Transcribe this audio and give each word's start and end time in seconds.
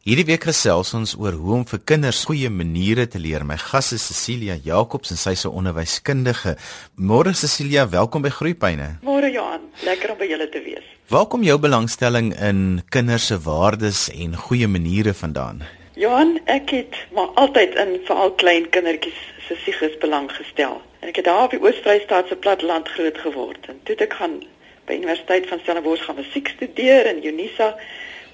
Hierdie 0.00 0.24
week 0.30 0.46
gesels 0.48 0.94
ons 0.96 1.10
oor 1.20 1.34
hoe 1.36 1.58
om 1.58 1.64
vir 1.68 1.80
kinders 1.84 2.22
goeie 2.24 2.48
maniere 2.48 3.04
te 3.12 3.18
leer. 3.20 3.42
My 3.44 3.58
gas 3.60 3.90
is 3.92 4.06
Cecilia 4.08 4.54
Jacobs 4.64 5.10
en 5.12 5.18
sy 5.20 5.34
is 5.36 5.44
'n 5.44 5.52
onderwyskundige. 5.52 6.56
Môre 6.96 7.34
Cecilia, 7.34 7.84
welkom 7.86 8.22
by 8.22 8.30
Groepyne. 8.30 8.96
Môre 9.02 9.28
Johan, 9.30 9.60
lekker 9.84 10.12
om 10.12 10.16
by 10.16 10.24
julle 10.24 10.48
te 10.48 10.62
wees. 10.64 10.86
Waar 11.10 11.26
kom 11.26 11.42
jou 11.42 11.58
belangstelling 11.58 12.32
in 12.40 12.82
kinders 12.88 13.26
se 13.26 13.38
waardes 13.38 14.08
en 14.08 14.36
goeie 14.36 14.66
maniere 14.66 15.12
vandaan? 15.12 15.62
Johan, 15.94 16.40
ek 16.46 16.70
het 16.70 16.96
maar 17.12 17.28
altyd 17.34 17.74
in 17.74 18.00
veral 18.06 18.32
klein 18.32 18.70
kindertjies 18.70 19.20
se 19.48 19.54
psiges 19.54 19.98
belang 19.98 20.32
gestel. 20.32 20.80
En 21.00 21.08
ek 21.08 21.16
het 21.16 21.24
daar 21.24 21.44
op 21.44 21.50
die 21.50 21.60
Oos-Vrystaat 21.60 22.28
se 22.28 22.36
platteland 22.36 22.88
groot 22.88 23.18
geword. 23.18 23.66
En 23.68 23.80
toe 23.82 23.96
ek 23.96 24.14
gaan 24.14 24.40
by 24.86 24.94
Universiteit 24.94 25.48
van 25.48 25.58
Stellenbosch 25.60 26.04
gaan 26.04 26.16
musiek 26.16 26.48
studeer 26.48 27.06
in 27.06 27.26
Unisa 27.26 27.76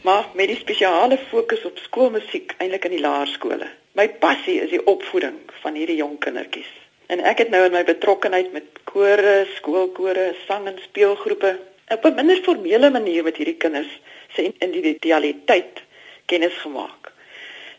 maar 0.03 0.29
met 0.35 0.49
die 0.49 0.57
spesiale 0.57 1.19
fokus 1.31 1.65
op 1.65 1.79
skoolmusiek 1.79 2.55
eintlik 2.59 2.85
in 2.85 2.91
die 2.91 3.01
laerskole. 3.01 3.69
My 3.93 4.09
passie 4.09 4.61
is 4.61 4.71
die 4.71 4.83
opvoeding 4.87 5.39
van 5.63 5.75
hierdie 5.75 5.97
jong 5.97 6.19
kindertjies. 6.19 6.69
En 7.07 7.23
ek 7.23 7.39
het 7.39 7.51
nou 7.51 7.63
in 7.65 7.73
my 7.73 7.85
betrokkeheid 7.87 8.53
met 8.53 8.83
kore, 8.85 9.47
skoolkore, 9.55 10.35
sang 10.47 10.67
en 10.67 10.79
speelgroepe 10.83 11.57
op 11.95 12.05
'n 12.05 12.15
minder 12.15 12.43
formele 12.43 12.91
manier 12.91 13.23
met 13.23 13.37
hierdie 13.37 13.57
kinders 13.57 14.01
se 14.35 14.53
individualiteit 14.59 15.83
kennis 16.27 16.57
gemaak. 16.59 17.13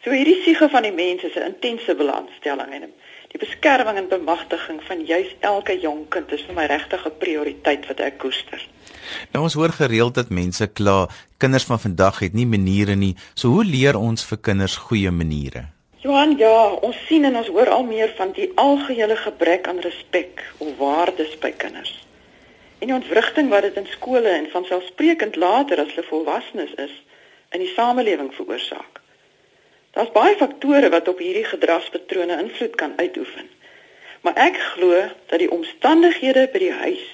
So 0.04 0.10
hierdie 0.10 0.42
siege 0.44 0.70
van 0.70 0.82
die 0.88 0.92
mens 0.92 1.24
is 1.24 1.36
'n 1.36 1.52
intense 1.52 1.96
belangstelling 1.96 2.72
en 2.74 2.94
die 3.32 3.40
beskerming 3.40 3.98
en 3.98 4.08
bemagtiging 4.08 4.80
van 4.88 5.06
juis 5.06 5.36
elke 5.40 5.80
jong 5.80 6.06
kind 6.10 6.32
is 6.32 6.46
vir 6.48 6.56
my 6.56 6.66
regtig 6.66 7.06
'n 7.06 7.18
prioriteit 7.20 7.88
wat 7.88 8.00
ek 8.00 8.18
koester. 8.18 8.62
Nou 9.32 9.44
ons 9.44 9.54
hoor 9.54 9.72
gereeld 9.72 10.16
dat 10.16 10.30
mense 10.30 10.68
kla, 10.68 11.08
kinders 11.38 11.64
van 11.64 11.80
vandag 11.80 12.20
het 12.20 12.34
nie 12.34 12.46
maniere 12.46 12.96
nie. 12.96 13.16
So 13.34 13.48
hoe 13.48 13.66
leer 13.66 13.98
ons 13.98 14.26
vir 14.26 14.38
kinders 14.38 14.76
goeie 14.76 15.12
maniere? 15.12 15.66
Johan, 15.98 16.38
ja, 16.38 16.72
ons 16.88 16.98
sien 17.08 17.26
en 17.26 17.36
ons 17.36 17.48
hoor 17.48 17.70
al 17.70 17.84
meer 17.84 18.14
van 18.18 18.32
die 18.32 18.52
algehele 18.56 19.16
gebrek 19.16 19.68
aan 19.68 19.80
respek 19.80 20.44
of 20.58 20.78
waardes 20.78 21.38
by 21.42 21.52
kinders. 21.52 22.06
En 22.80 22.88
die 22.88 22.96
ontwrigting 22.96 23.50
wat 23.50 23.62
dit 23.62 23.76
in 23.76 23.88
skole 23.90 24.30
en 24.30 24.46
van 24.52 24.66
selfsprekend 24.66 25.36
later 25.36 25.82
as 25.82 25.96
hulle 25.96 26.08
volwassenes 26.08 26.74
is 26.78 26.94
in 27.50 27.60
die 27.60 27.74
samelewing 27.74 28.30
veroorsaak. 28.34 29.02
Daar's 29.98 30.12
baie 30.14 30.36
faktore 30.38 30.90
wat 30.94 31.08
op 31.08 31.18
hierdie 31.18 31.46
gedragspatrone 31.50 32.36
invloed 32.38 32.76
kan 32.76 32.92
uitoefen. 32.98 33.48
Maar 34.22 34.36
ek 34.44 34.58
glo 34.58 35.00
dat 35.26 35.40
die 35.42 35.50
omstandighede 35.50 36.44
by 36.54 36.60
die 36.62 36.76
huis 36.84 37.06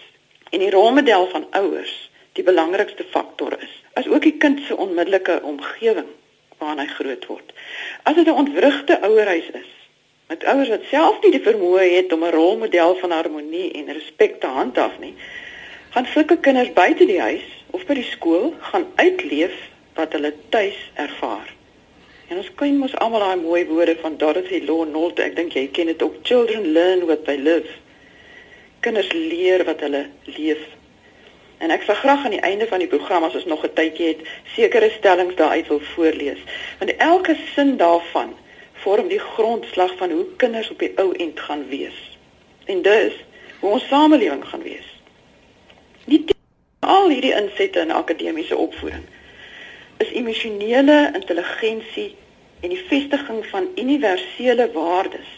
en 0.49 0.59
die 0.59 0.71
rolmodel 0.73 1.29
van 1.31 1.45
ouers 1.55 1.93
die 2.35 2.43
belangrikste 2.43 3.05
faktor 3.13 3.55
is. 3.61 3.71
As 3.95 4.09
ook 4.11 4.27
die 4.27 4.35
kind 4.35 4.59
se 4.67 4.75
onmiddellike 4.75 5.39
omgewing 5.47 6.11
waarin 6.59 6.83
hy 6.83 6.89
groot 6.91 7.25
word. 7.31 7.55
As 8.03 8.19
dit 8.19 8.27
'n 8.27 8.41
ontwrigte 8.43 8.99
ouerhuis 8.99 9.47
is, 9.63 9.71
met 10.27 10.43
ouers 10.43 10.75
wat 10.75 10.91
self 10.91 11.23
nie 11.23 11.31
die 11.39 11.45
vermoë 11.47 11.87
het 11.95 12.13
om 12.13 12.27
'n 12.27 12.35
rolmodel 12.35 12.95
van 12.99 13.11
harmonie 13.11 13.71
en 13.71 13.95
respek 13.95 14.39
te 14.39 14.47
handhaaf 14.59 14.99
nie, 14.99 15.15
gaan 15.95 16.05
sulke 16.05 16.37
kinders 16.37 16.73
buite 16.73 17.05
die 17.05 17.21
huis 17.21 17.47
of 17.71 17.85
by 17.85 17.93
die 17.93 18.09
skool 18.11 18.53
gaan 18.59 18.91
uitleef 18.95 19.55
wat 19.95 20.11
hulle 20.11 20.35
tuis 20.49 20.91
ervaar. 20.93 21.62
En 22.33 22.39
ons 22.41 22.53
ken 22.57 22.79
mos 22.81 22.93
almal 22.97 23.21
daai 23.21 23.41
mooi 23.43 23.65
woorde 23.69 23.93
van 24.01 24.15
Dorothy 24.17 24.63
Law 24.65 24.87
Nolte, 24.89 25.21
ek 25.21 25.35
dink 25.37 25.53
jy 25.53 25.67
ken 25.69 25.91
dit 25.91 26.01
ook, 26.01 26.15
children 26.25 26.71
learn 26.73 27.03
what 27.05 27.27
they 27.27 27.37
live 27.37 27.69
kinders 28.81 29.11
leer 29.13 29.61
wat 29.67 29.83
hulle 29.85 30.07
leef. 30.25 30.63
En 31.61 31.69
ek 31.69 31.85
sal 31.85 31.99
graag 32.01 32.25
aan 32.25 32.33
die 32.33 32.41
einde 32.41 32.65
van 32.67 32.81
die 32.81 32.89
program 32.89 33.27
as 33.27 33.35
ons 33.37 33.45
nog 33.51 33.61
'n 33.67 33.73
tydjie 33.77 34.07
het, 34.07 34.23
sekere 34.55 34.89
stellings 34.97 35.35
daaruit 35.35 35.67
wil 35.67 35.79
voorlees. 35.93 36.41
Want 36.79 36.95
elke 36.97 37.37
sin 37.53 37.77
daarvan 37.77 38.33
vorm 38.81 39.07
die 39.07 39.21
grondslag 39.35 39.93
van 40.01 40.11
hoe 40.11 40.25
kinders 40.37 40.71
op 40.73 40.79
die 40.79 40.91
ou 40.97 41.13
end 41.15 41.39
gaan 41.39 41.67
wees. 41.69 42.17
En 42.65 42.81
dus 42.81 43.13
hoe 43.59 43.71
ons 43.77 43.87
samelewing 43.87 44.45
gaan 44.45 44.63
wees. 44.63 44.89
Nie 46.05 46.25
al 46.79 47.09
hierdie 47.09 47.35
insette 47.35 47.79
in 47.79 47.91
akademiese 47.91 48.57
opvoeding 48.57 49.05
is 49.97 50.11
emosionele 50.11 51.11
intelligensie 51.13 52.15
en 52.63 52.71
die 52.71 52.83
vestiging 52.87 53.43
van 53.51 53.67
universele 53.75 54.69
waardes 54.73 55.31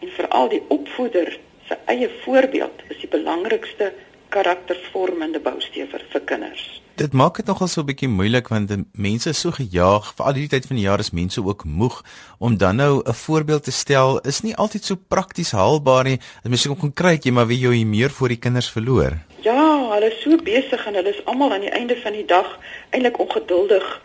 en 0.00 0.12
veral 0.16 0.48
die 0.52 0.62
opvoeder 0.68 1.32
se 1.68 1.78
eie 1.92 2.08
voorbeeld 2.24 2.84
is 2.92 3.00
die 3.00 3.08
belangrikste 3.08 3.92
karaktervormende 4.30 5.40
bousteen 5.42 5.88
vir, 5.90 6.04
vir 6.12 6.22
kinders. 6.28 6.64
Dit 7.00 7.14
maak 7.16 7.38
dit 7.40 7.48
nogal 7.48 7.68
so 7.68 7.80
'n 7.80 7.86
bietjie 7.88 8.08
moeilik 8.08 8.48
want 8.48 8.70
mense 8.92 9.30
is 9.30 9.40
so 9.40 9.50
gejaag 9.50 10.12
vir 10.16 10.26
al 10.26 10.32
die 10.32 10.48
tyd 10.48 10.66
van 10.66 10.76
die 10.76 10.84
jaar 10.84 11.00
is 11.00 11.10
mense 11.10 11.40
ook 11.40 11.64
moeg 11.64 12.02
om 12.38 12.56
dan 12.56 12.76
nou 12.76 13.02
'n 13.02 13.14
voorbeeld 13.14 13.64
te 13.64 13.72
stel 13.72 14.20
is 14.20 14.42
nie 14.42 14.56
altyd 14.56 14.84
so 14.84 14.96
prakties 15.08 15.52
haalbaar 15.52 16.04
nie. 16.04 16.18
Dit 16.42 16.50
mens 16.50 16.66
kon 16.66 16.92
kry 16.92 17.18
jy 17.22 17.32
maar 17.32 17.46
wie 17.46 17.58
jy 17.58 17.84
meer 17.84 18.10
vir 18.10 18.28
die 18.28 18.38
kinders 18.38 18.70
verloor. 18.70 19.18
Ja, 19.42 19.90
hulle 19.94 20.12
is 20.12 20.22
so 20.22 20.36
besig 20.36 20.86
en 20.86 20.94
hulle 20.94 21.08
is 21.08 21.24
almal 21.24 21.52
aan 21.52 21.60
die 21.60 21.72
einde 21.72 21.96
van 21.96 22.12
die 22.12 22.26
dag 22.26 22.58
eintlik 22.90 23.18
ongeduldig 23.18 24.00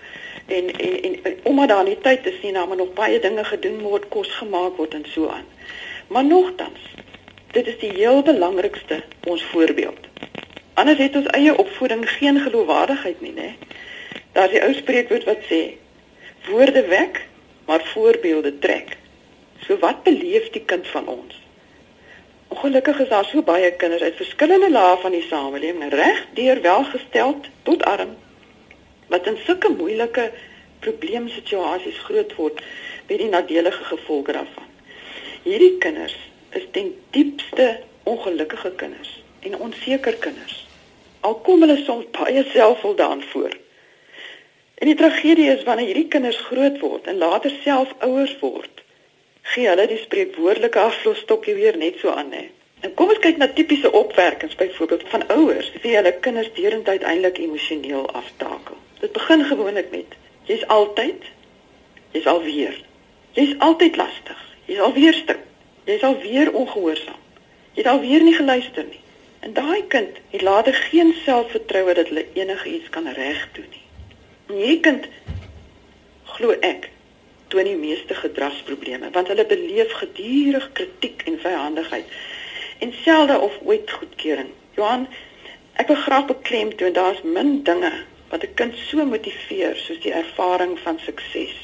en 0.45 0.69
en, 0.71 1.01
en, 1.01 1.19
en 1.23 1.37
omdat 1.43 1.67
daar 1.69 1.83
nie 1.83 1.97
tyd 2.01 2.25
is 2.25 2.41
nie, 2.41 2.51
nou 2.51 2.67
maar 2.67 2.77
nog 2.77 2.93
baie 2.93 3.19
dinge 3.19 3.43
gedoen 3.43 3.81
word, 3.81 4.07
kos 4.09 4.29
gemaak 4.41 4.77
word 4.77 4.93
en 4.93 5.05
so 5.09 5.27
aan. 5.27 5.45
Maar 6.07 6.25
nogtans 6.25 6.93
Dit 7.55 7.67
is 7.67 7.77
die 7.79 7.91
heel 7.95 8.21
belangrikste 8.21 9.03
ons 9.23 9.43
voorbeeld. 9.43 10.07
Anders 10.73 10.97
het 10.97 11.13
ons 11.15 11.27
eie 11.37 11.53
opvoeding 11.57 12.01
geen 12.17 12.39
geloofwaardigheid 12.43 13.21
nie, 13.23 13.31
né? 13.31 13.53
Daar's 14.35 14.51
die 14.51 14.59
ou 14.59 14.73
spreekwoord 14.75 15.23
wat 15.23 15.45
sê: 15.47 15.59
Woorde 16.49 16.83
wek, 16.91 17.21
maar 17.65 17.85
voorbeelde 17.93 18.51
trek. 18.59 18.97
So 19.63 19.79
wat 19.79 20.03
beleef 20.03 20.49
die 20.51 20.65
kind 20.67 20.87
van 20.91 21.07
ons? 21.07 21.39
Ongelukkig 22.51 22.99
is 23.05 23.09
daar 23.13 23.29
so 23.31 23.41
baie 23.41 23.71
kinders 23.71 24.03
uit 24.03 24.19
verskillende 24.19 24.71
lae 24.71 24.99
van 25.05 25.15
die 25.15 25.23
samelewing, 25.29 25.93
reg 25.95 26.25
deur 26.35 26.61
welgesteld 26.61 27.47
tot 27.63 27.87
arm, 27.87 28.17
wat 29.07 29.27
in 29.27 29.37
sulke 29.45 29.69
moeilike 29.69 30.31
probleemsituasies 30.79 31.97
groot 32.07 32.35
word 32.35 32.61
met 33.07 33.17
die 33.17 33.29
nadelige 33.29 33.83
gevolge 33.83 34.31
daarvan. 34.31 34.71
Hierdie 35.43 35.77
kinders 35.77 36.15
is 36.57 36.65
ten 36.71 36.93
diepste 37.09 37.79
ongelukkige 38.03 38.71
kinders 38.71 39.11
en 39.39 39.57
onseker 39.57 40.15
kinders. 40.21 40.65
Al 41.19 41.35
kom 41.45 41.61
hulle 41.65 41.77
soms 41.83 42.09
baie 42.13 42.43
selfvoldaan 42.53 43.21
voor. 43.31 43.53
En 44.75 44.89
die 44.89 44.95
tragedie 44.95 45.49
is 45.51 45.63
wanneer 45.63 45.85
hierdie 45.85 46.07
kinders 46.07 46.37
groot 46.49 46.79
word 46.79 47.07
en 47.07 47.17
later 47.17 47.53
self 47.63 47.93
ouers 48.07 48.35
word, 48.41 48.83
gee 49.53 49.67
hulle 49.69 49.87
die 49.87 50.01
spreekwoordelike 50.01 50.79
aflosstokkie 50.79 51.55
weer 51.57 51.77
net 51.77 52.01
so 52.01 52.13
aan, 52.13 52.31
hè. 52.33 52.47
En 52.85 52.93
kom 52.93 53.09
ons 53.09 53.21
kyk 53.23 53.37
na 53.41 53.47
tipiese 53.47 53.91
opwerkings 53.91 54.57
byvoorbeeld 54.59 55.05
van 55.13 55.27
ouers 55.37 55.71
wie 55.81 55.95
hulle 55.95 56.13
kinders 56.25 56.51
deurentyd 56.57 57.05
eintlik 57.07 57.39
emosioneel 57.41 58.09
aftakel. 58.11 58.77
Dit 59.05 59.13
begin 59.13 59.43
gewoonlik 59.45 59.91
met 59.91 60.15
jy's 60.49 60.63
altyd 60.67 61.25
jy's 62.11 62.25
alweer. 62.25 62.77
Jy's 63.37 63.51
altyd 63.57 63.95
lastig. 63.95 64.39
Jy's 64.65 64.79
alweer 64.81 65.13
stout. 65.13 65.43
Jy's 65.85 66.01
al 66.01 66.15
weer 66.23 66.49
ongehoorsaam. 66.53 67.19
Jy 67.75 67.83
het 67.83 67.89
al 67.91 67.99
weer 68.01 68.23
nie 68.25 68.33
geluister 68.33 68.87
nie. 68.87 69.01
En 69.45 69.53
daai 69.53 69.83
kind 69.87 70.17
het 70.29 70.41
later 70.41 70.73
geen 70.73 71.13
selfvertroue 71.25 71.93
dat 71.93 72.09
hulle 72.09 72.25
enigiets 72.33 72.89
kan 72.89 73.11
regdoen 73.19 73.67
nie. 73.69 73.83
En 74.47 74.55
hierdie 74.55 74.79
kind 74.87 75.05
glo 76.31 76.57
ek 76.71 76.89
toon 77.53 77.69
die 77.69 77.77
meeste 77.77 78.17
gedragsprobleme 78.23 79.13
want 79.13 79.29
hulle 79.29 79.45
beleef 79.45 79.93
gedurig 80.01 80.65
kritiek 80.73 81.27
en 81.29 81.37
vyhandigheid 81.45 82.17
en 82.81 82.97
selde 83.03 83.37
of 83.37 83.61
ooit 83.61 83.91
goedkeuring. 83.99 84.49
Johan, 84.81 85.05
ek 85.77 85.93
wil 85.93 86.01
graag 86.07 86.29
beklemtoon 86.33 86.97
daar's 86.97 87.21
min 87.21 87.59
dinge 87.69 87.93
wat 88.29 88.43
'n 88.43 88.53
kind 88.53 88.75
so 88.87 89.05
motiveer 89.05 89.75
soos 89.75 89.99
die 89.99 90.13
ervaring 90.13 90.79
van 90.79 90.99
sukses. 90.99 91.55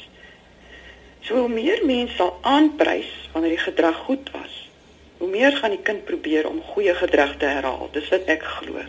So 1.20 1.34
hoe 1.34 1.48
meer 1.48 1.84
mense 1.84 2.14
sal 2.16 2.38
aanprys 2.40 3.10
wanneer 3.32 3.50
die 3.50 3.66
gedrag 3.70 3.96
goed 3.96 4.30
was, 4.30 4.70
hoe 5.18 5.28
meer 5.28 5.52
gaan 5.52 5.70
die 5.70 5.82
kind 5.82 6.04
probeer 6.04 6.48
om 6.48 6.62
goeie 6.62 6.94
gedrag 6.94 7.36
te 7.36 7.44
herhaal. 7.44 7.88
Dis 7.92 8.08
wat 8.08 8.24
ek 8.26 8.42
glo. 8.42 8.80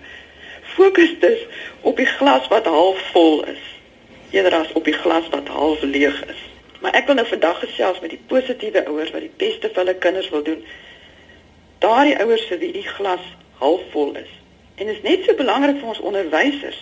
Fokus 0.61 1.19
dus 1.19 1.45
op 1.81 1.97
die 1.97 2.05
glas 2.05 2.47
wat 2.47 2.65
half 2.65 3.01
vol 3.11 3.45
is, 3.45 3.61
eerder 4.31 4.55
as 4.55 4.71
op 4.71 4.85
die 4.85 4.97
glas 4.97 5.29
wat 5.29 5.47
half 5.47 5.81
leeg 5.81 6.25
is. 6.25 6.41
Maar 6.81 6.93
ek 6.93 7.05
wil 7.05 7.15
nou 7.15 7.27
vandag 7.27 7.59
gesels 7.59 7.99
met 7.99 8.09
die 8.09 8.23
positiewe 8.27 8.85
ouers 8.85 9.11
wat 9.11 9.21
die 9.21 9.35
beste 9.37 9.69
vir 9.69 9.83
hulle 9.83 9.95
kinders 9.95 10.29
wil 10.29 10.43
doen. 10.43 10.65
Daardie 11.79 12.17
ouers 12.19 12.43
vir 12.49 12.57
wie 12.57 12.71
die 12.75 12.87
glas 12.87 13.23
half 13.61 13.85
vol 13.91 14.15
is. 14.19 14.33
En 14.75 14.89
dit 14.89 14.95
is 14.95 15.05
net 15.05 15.23
so 15.23 15.37
belangrik 15.37 15.77
vir 15.79 15.93
ons 15.93 16.01
onderwysers. 16.01 16.81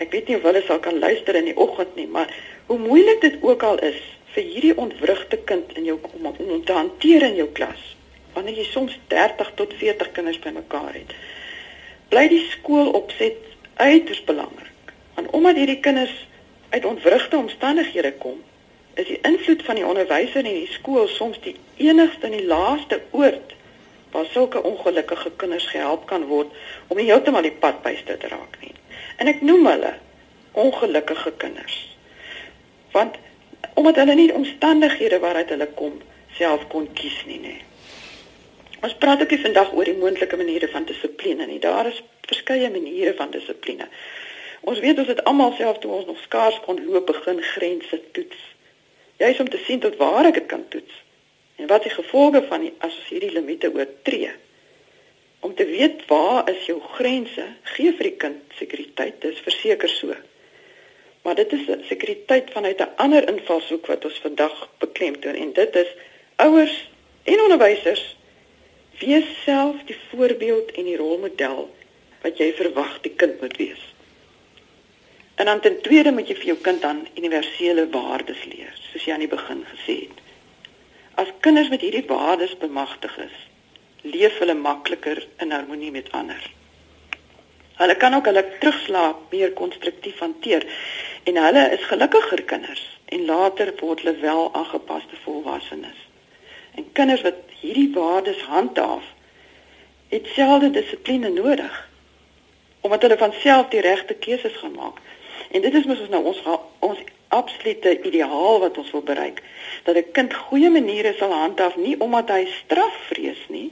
Ek 0.00 0.14
weet 0.14 0.30
nie 0.30 0.38
of 0.38 0.46
hulle 0.48 0.62
sal 0.64 0.80
kan 0.80 0.98
luister 0.98 1.36
in 1.36 1.50
die 1.50 1.56
oggend 1.60 1.92
nie, 1.98 2.06
maar 2.08 2.30
hoe 2.70 2.78
moeilik 2.80 3.20
dit 3.20 3.36
ook 3.44 3.62
al 3.68 3.78
is, 3.84 4.00
vir 4.34 4.46
hierdie 4.46 4.76
ontwrigte 4.78 5.36
kind 5.44 5.72
in 5.76 5.88
jou 5.90 5.98
om, 6.14 6.30
om 6.30 6.64
te 6.64 6.72
hanteer 6.76 7.26
in 7.26 7.36
jou 7.40 7.48
klas. 7.52 7.82
Wanneer 8.32 8.60
jy 8.62 8.66
soms 8.70 8.96
30 9.12 9.52
tot 9.58 9.74
40 9.76 10.12
kinders 10.16 10.38
bymekaar 10.40 10.94
het, 10.94 11.12
bly 12.08 12.26
die 12.30 12.44
skool 12.52 12.92
opset 12.96 13.38
uiters 13.76 14.22
belangrik. 14.24 14.94
Want 15.18 15.34
omdat 15.36 15.58
hierdie 15.60 15.80
kinders 15.82 16.14
uit 16.70 16.84
ontwrigte 16.86 17.36
omstandighede 17.36 18.14
kom, 18.22 18.38
is 18.94 19.06
die 19.10 19.20
invloed 19.26 19.62
van 19.66 19.78
die 19.78 19.86
onderwyser 19.86 20.44
in 20.44 20.62
die 20.62 20.74
skool 20.78 21.08
soms 21.10 21.40
die 21.44 21.56
enigste 21.82 22.30
en 22.30 22.38
die 22.38 22.46
laaste 22.46 23.02
oord 23.10 23.56
waar 24.10 24.26
sulke 24.32 24.62
ongelukkige 24.62 25.30
kinders 25.36 25.68
gehelp 25.70 26.06
kan 26.10 26.26
word 26.30 26.50
om 26.88 26.98
nie 26.98 27.10
heeltemal 27.10 27.46
die 27.46 27.54
pad 27.62 27.82
byste 27.84 28.16
te 28.18 28.30
raak 28.30 28.58
nie. 28.62 28.74
En 29.20 29.28
ek 29.28 29.42
noem 29.44 29.66
hulle 29.68 29.94
ongelukkige 30.58 31.32
kinders. 31.36 31.76
Want 32.94 33.18
omdat 33.74 34.00
hulle 34.02 34.14
nie 34.18 34.32
omstandighede 34.34 35.20
waaruit 35.22 35.52
hulle 35.52 35.68
kom 35.78 36.00
self 36.38 36.66
kon 36.72 36.88
kies 36.96 37.18
nie, 37.28 37.40
nê. 37.40 37.56
Ons 38.80 38.96
praat 38.96 39.20
ook 39.20 39.32
vandag 39.42 39.72
oor 39.76 39.84
die 39.84 39.98
moontlike 40.00 40.36
maniere 40.40 40.68
van 40.72 40.86
dissipline 40.88 41.46
nie. 41.46 41.60
Daar 41.60 41.86
is 41.86 42.00
verskeie 42.28 42.70
maniere 42.72 43.12
van 43.18 43.30
dissipline. 43.30 43.88
Ons 44.60 44.80
weet 44.80 44.98
ons 44.98 45.08
het 45.12 45.24
almal 45.24 45.52
self 45.58 45.78
toe 45.78 45.92
ons 45.92 46.06
nog 46.08 46.18
skaars 46.24 46.60
kon 46.64 46.80
loop 46.84 47.06
begin 47.12 47.42
grense 47.52 48.00
toets. 48.16 48.40
Jy 49.20 49.32
is 49.34 49.40
om 49.40 49.48
te 49.52 49.60
sien 49.66 49.80
tot 49.84 49.96
waar 50.00 50.30
ek 50.30 50.40
dit 50.40 50.48
kan 50.48 50.64
toets 50.72 51.04
en 51.60 51.68
wat 51.68 51.84
die 51.84 51.92
gevolge 51.92 52.40
van 52.48 52.64
die 52.64 52.72
as 52.78 52.94
ons 52.96 53.08
hierdie 53.12 53.34
limite 53.34 53.68
oortree. 53.74 54.30
Om 55.40 55.54
te 55.54 55.64
weet 55.64 56.06
waar 56.06 56.50
is 56.50 56.66
jou 56.66 56.80
grense, 56.96 57.46
gee 57.62 57.92
vir 57.96 58.08
die 58.10 58.16
kind 58.16 58.56
sekuriteit, 58.58 59.20
dis 59.20 59.40
verseker 59.44 59.88
so. 59.88 60.16
Maar 61.24 61.34
dit 61.34 61.52
is 61.52 61.66
sekuriteit 61.88 62.52
vanuit 62.52 62.80
'n 62.80 62.94
ander 62.96 63.28
invalshoek 63.28 63.86
wat 63.86 64.04
ons 64.04 64.18
vandag 64.18 64.68
beklemtoon 64.78 65.34
en 65.34 65.52
dit 65.52 65.76
is 65.76 65.90
ouers 66.36 66.90
en 67.24 67.40
onderwysers 67.40 68.16
wees 68.98 69.28
self 69.44 69.76
die 69.84 69.96
voorbeeld 70.10 70.70
en 70.70 70.84
die 70.84 70.96
rolmodel 70.96 71.70
wat 72.22 72.38
jy 72.38 72.52
verwag 72.56 73.00
die 73.00 73.14
kind 73.16 73.40
moet 73.40 73.56
wees. 73.56 73.82
En 75.40 75.46
dan 75.48 75.60
ten 75.60 75.80
tweede 75.80 76.12
moet 76.12 76.28
jy 76.28 76.36
vir 76.36 76.50
jou 76.52 76.58
kind 76.60 76.82
dan 76.82 77.06
universele 77.16 77.86
waardes 77.88 78.44
leer, 78.44 78.74
soos 78.90 79.04
jy 79.04 79.12
aan 79.14 79.24
die 79.24 79.30
begin 79.30 79.62
gesê 79.72 79.94
het. 80.02 80.18
As 81.14 81.32
kinders 81.40 81.70
met 81.72 81.80
hierdie 81.80 82.04
waardes 82.08 82.52
bemagtig 82.60 83.16
is, 83.24 83.36
leef 84.02 84.38
hulle 84.38 84.54
makliker 84.54 85.26
in 85.38 85.52
harmonie 85.52 85.90
met 85.90 86.12
ander. 86.12 86.50
Hulle 87.80 87.96
kan 87.96 88.14
ook 88.14 88.24
hulle 88.24 88.44
terugslaap 88.58 89.30
meer 89.32 89.52
konstruktief 89.52 90.18
hanteer 90.18 90.66
en 91.24 91.36
hulle 91.36 91.70
is 91.76 91.84
gelukkiger 91.88 92.42
kinders 92.42 92.82
en 93.04 93.24
later 93.24 93.72
word 93.80 94.02
hulle 94.02 94.16
wel 94.20 94.54
aangepaste 94.54 95.16
volwassenes. 95.24 95.96
En 96.74 96.92
kinders 96.92 97.22
wat 97.22 97.40
hierdie 97.60 97.90
waardes 97.94 98.42
handhaaf, 98.42 99.04
het 100.08 100.26
selde 100.34 100.70
dissipline 100.70 101.28
nodig 101.28 101.88
omdat 102.80 103.02
hulle 103.02 103.16
van 103.20 103.32
self 103.32 103.68
die 103.68 103.80
regte 103.80 104.14
keuses 104.14 104.56
gaan 104.56 104.72
maak. 104.72 105.00
En 105.50 105.60
dit 105.60 105.74
is 105.74 105.84
mos 105.84 106.00
ons 106.00 106.08
nou 106.08 106.22
ons 106.24 106.44
ons 106.78 107.02
absolute 107.28 108.02
ideaal 108.02 108.60
wat 108.60 108.78
ons 108.78 108.90
wil 108.90 109.02
bereik 109.02 109.42
dat 109.84 109.96
'n 109.96 110.12
kind 110.12 110.34
goeie 110.34 110.70
maniere 110.70 111.12
sal 111.18 111.32
handhaaf 111.32 111.76
nie 111.76 112.00
omdat 112.00 112.28
hy 112.28 112.46
straf 112.64 112.96
vrees 113.10 113.44
nie 113.48 113.70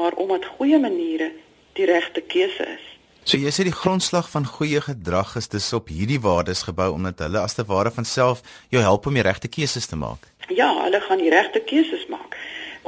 maar 0.00 0.12
omdat 0.12 0.44
goeie 0.56 0.78
maniere 0.78 1.32
die 1.72 1.84
regte 1.84 2.20
keuse 2.20 2.64
is. 2.76 2.86
So 3.28 3.36
jy 3.36 3.52
sê 3.52 3.66
die 3.68 3.76
grondslag 3.82 4.30
van 4.32 4.46
goeie 4.48 4.80
gedrag 4.80 5.34
is 5.36 5.50
dis 5.52 5.68
op 5.76 5.90
hierdie 5.92 6.20
waardes 6.24 6.64
gebou 6.68 6.88
omdat 6.96 7.20
hulle 7.26 7.42
as 7.44 7.56
te 7.58 7.64
ware 7.68 7.92
van 7.92 8.08
self 8.08 8.40
jou 8.74 8.82
help 8.82 9.06
om 9.06 9.18
die 9.18 9.26
regte 9.26 9.50
keuses 9.56 9.86
te 9.90 9.98
maak. 10.00 10.24
Ja, 10.48 10.70
hulle 10.84 11.00
gaan 11.04 11.20
die 11.20 11.32
regte 11.34 11.60
keuses 11.72 12.06
maak 12.14 12.38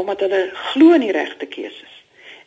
omdat 0.01 0.25
hulle 0.25 0.47
glo 0.73 0.95
in 0.97 1.05
die 1.05 1.13
regte 1.13 1.47
keuses. 1.47 1.91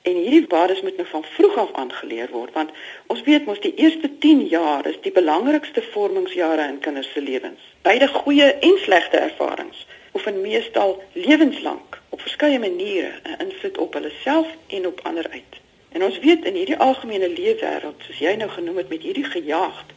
En 0.10 0.18
hierdie 0.18 0.48
waardes 0.50 0.82
moet 0.82 0.98
nou 0.98 1.06
van 1.12 1.26
vroeg 1.36 1.60
af 1.62 1.76
aangeleer 1.84 2.34
word 2.34 2.58
want 2.58 2.74
ons 3.14 3.22
weet 3.30 3.46
mos 3.46 3.62
die 3.62 3.76
eerste 3.86 4.10
10 4.26 4.48
jaar 4.50 4.90
is 4.90 4.98
die 5.06 5.14
belangrikste 5.14 5.86
vormingsjare 5.94 6.66
in 6.74 6.82
kinders 6.88 7.12
se 7.14 7.22
lewens. 7.22 7.62
Beide 7.86 8.10
goeie 8.18 8.50
en 8.50 8.82
slegte 8.88 9.22
ervarings 9.30 9.86
oefen 10.16 10.42
meestal 10.42 11.04
lewenslank 11.14 12.00
op 12.10 12.22
verskeie 12.22 12.60
maniere 12.60 13.12
'n 13.24 13.42
invloed 13.46 13.78
op 13.78 13.94
hulle 13.94 14.12
self 14.24 14.48
en 14.68 14.88
op 14.88 15.00
ander 15.04 15.28
uit. 15.30 15.54
En 15.92 16.04
ons 16.04 16.20
weet 16.20 16.46
in 16.46 16.54
hierdie 16.54 16.78
algemene 16.78 17.30
leefwêreld, 17.30 18.04
soos 18.04 18.20
jy 18.20 18.34
nou 18.36 18.50
genoem 18.50 18.78
het 18.78 18.90
met 18.90 19.02
hierdie 19.02 19.30
gejaagd, 19.36 19.90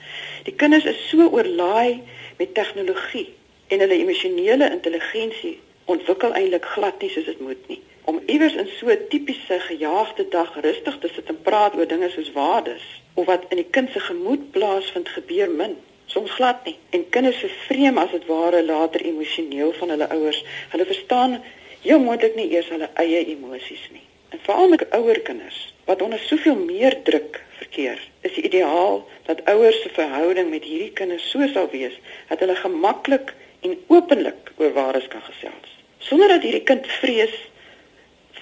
die 0.42 0.54
kinders 0.54 0.84
is 0.84 1.08
so 1.08 1.28
oorlaai 1.28 2.02
met 2.38 2.54
tegnologie 2.54 3.34
en 3.68 3.78
hulle 3.78 3.98
emosionele 3.98 4.70
intelligensie 4.70 5.60
ontwikkel 5.84 6.32
eintlik 6.32 6.64
glad 6.64 7.00
nie 7.02 7.10
soos 7.10 7.24
dit 7.24 7.40
moet 7.40 7.68
nie 7.68 7.80
om 8.08 8.20
iewers 8.26 8.54
in 8.54 8.68
so 8.78 8.88
'n 8.88 9.08
tipiese 9.08 9.58
gejaagde 9.60 10.24
dag 10.28 10.50
rustig 10.60 10.98
te 10.98 11.08
sit 11.14 11.28
en 11.32 11.42
praat 11.42 11.74
oor 11.76 11.88
dinge 11.88 12.08
soos 12.10 12.32
waardes 12.32 12.84
of 13.14 13.26
wat 13.26 13.44
in 13.48 13.56
die 13.56 13.70
kind 13.76 13.90
se 13.92 14.00
gemoed 14.00 14.50
plaasvind 14.50 15.08
gebeur 15.08 15.50
min 15.50 15.76
soms 16.12 16.34
glad 16.36 16.64
nie 16.68 16.76
en 16.96 17.06
kinders 17.14 17.40
vervreem 17.44 18.00
as 18.02 18.12
dit 18.16 18.26
ware 18.30 18.62
later 18.66 19.04
emosioneel 19.10 19.72
van 19.80 19.94
hulle 19.94 20.10
ouers 20.16 20.42
hulle 20.74 20.86
verstaan 20.90 21.38
heel 21.86 22.04
moontlik 22.04 22.36
nie 22.38 22.48
eers 22.52 22.70
hulle 22.74 22.90
eie 23.04 23.24
emosies 23.34 23.84
nie 23.94 24.04
en 24.34 24.44
veral 24.46 24.72
met 24.74 24.86
ouer 25.00 25.20
kinders 25.30 25.60
wat 25.90 26.02
onder 26.04 26.22
soveel 26.28 26.56
meer 26.62 26.98
druk 27.08 27.40
verkeer 27.58 28.00
is 28.28 28.34
die 28.36 28.46
ideaal 28.50 29.02
dat 29.30 29.44
ouers 29.54 29.82
se 29.82 29.92
verhouding 30.00 30.50
met 30.54 30.66
hierdie 30.70 30.94
kinders 31.02 31.28
so 31.32 31.52
sal 31.54 31.70
wees 31.74 31.96
dat 32.32 32.44
hulle 32.44 32.56
gemaklik 32.64 33.34
en 33.66 33.78
openlik 33.86 34.52
oor 34.56 34.74
waardes 34.80 35.08
kan 35.14 35.24
gesels 35.30 35.78
sonder 36.10 36.36
dat 36.36 36.44
hierdie 36.46 36.66
kind 36.72 36.86
vrees 37.00 37.36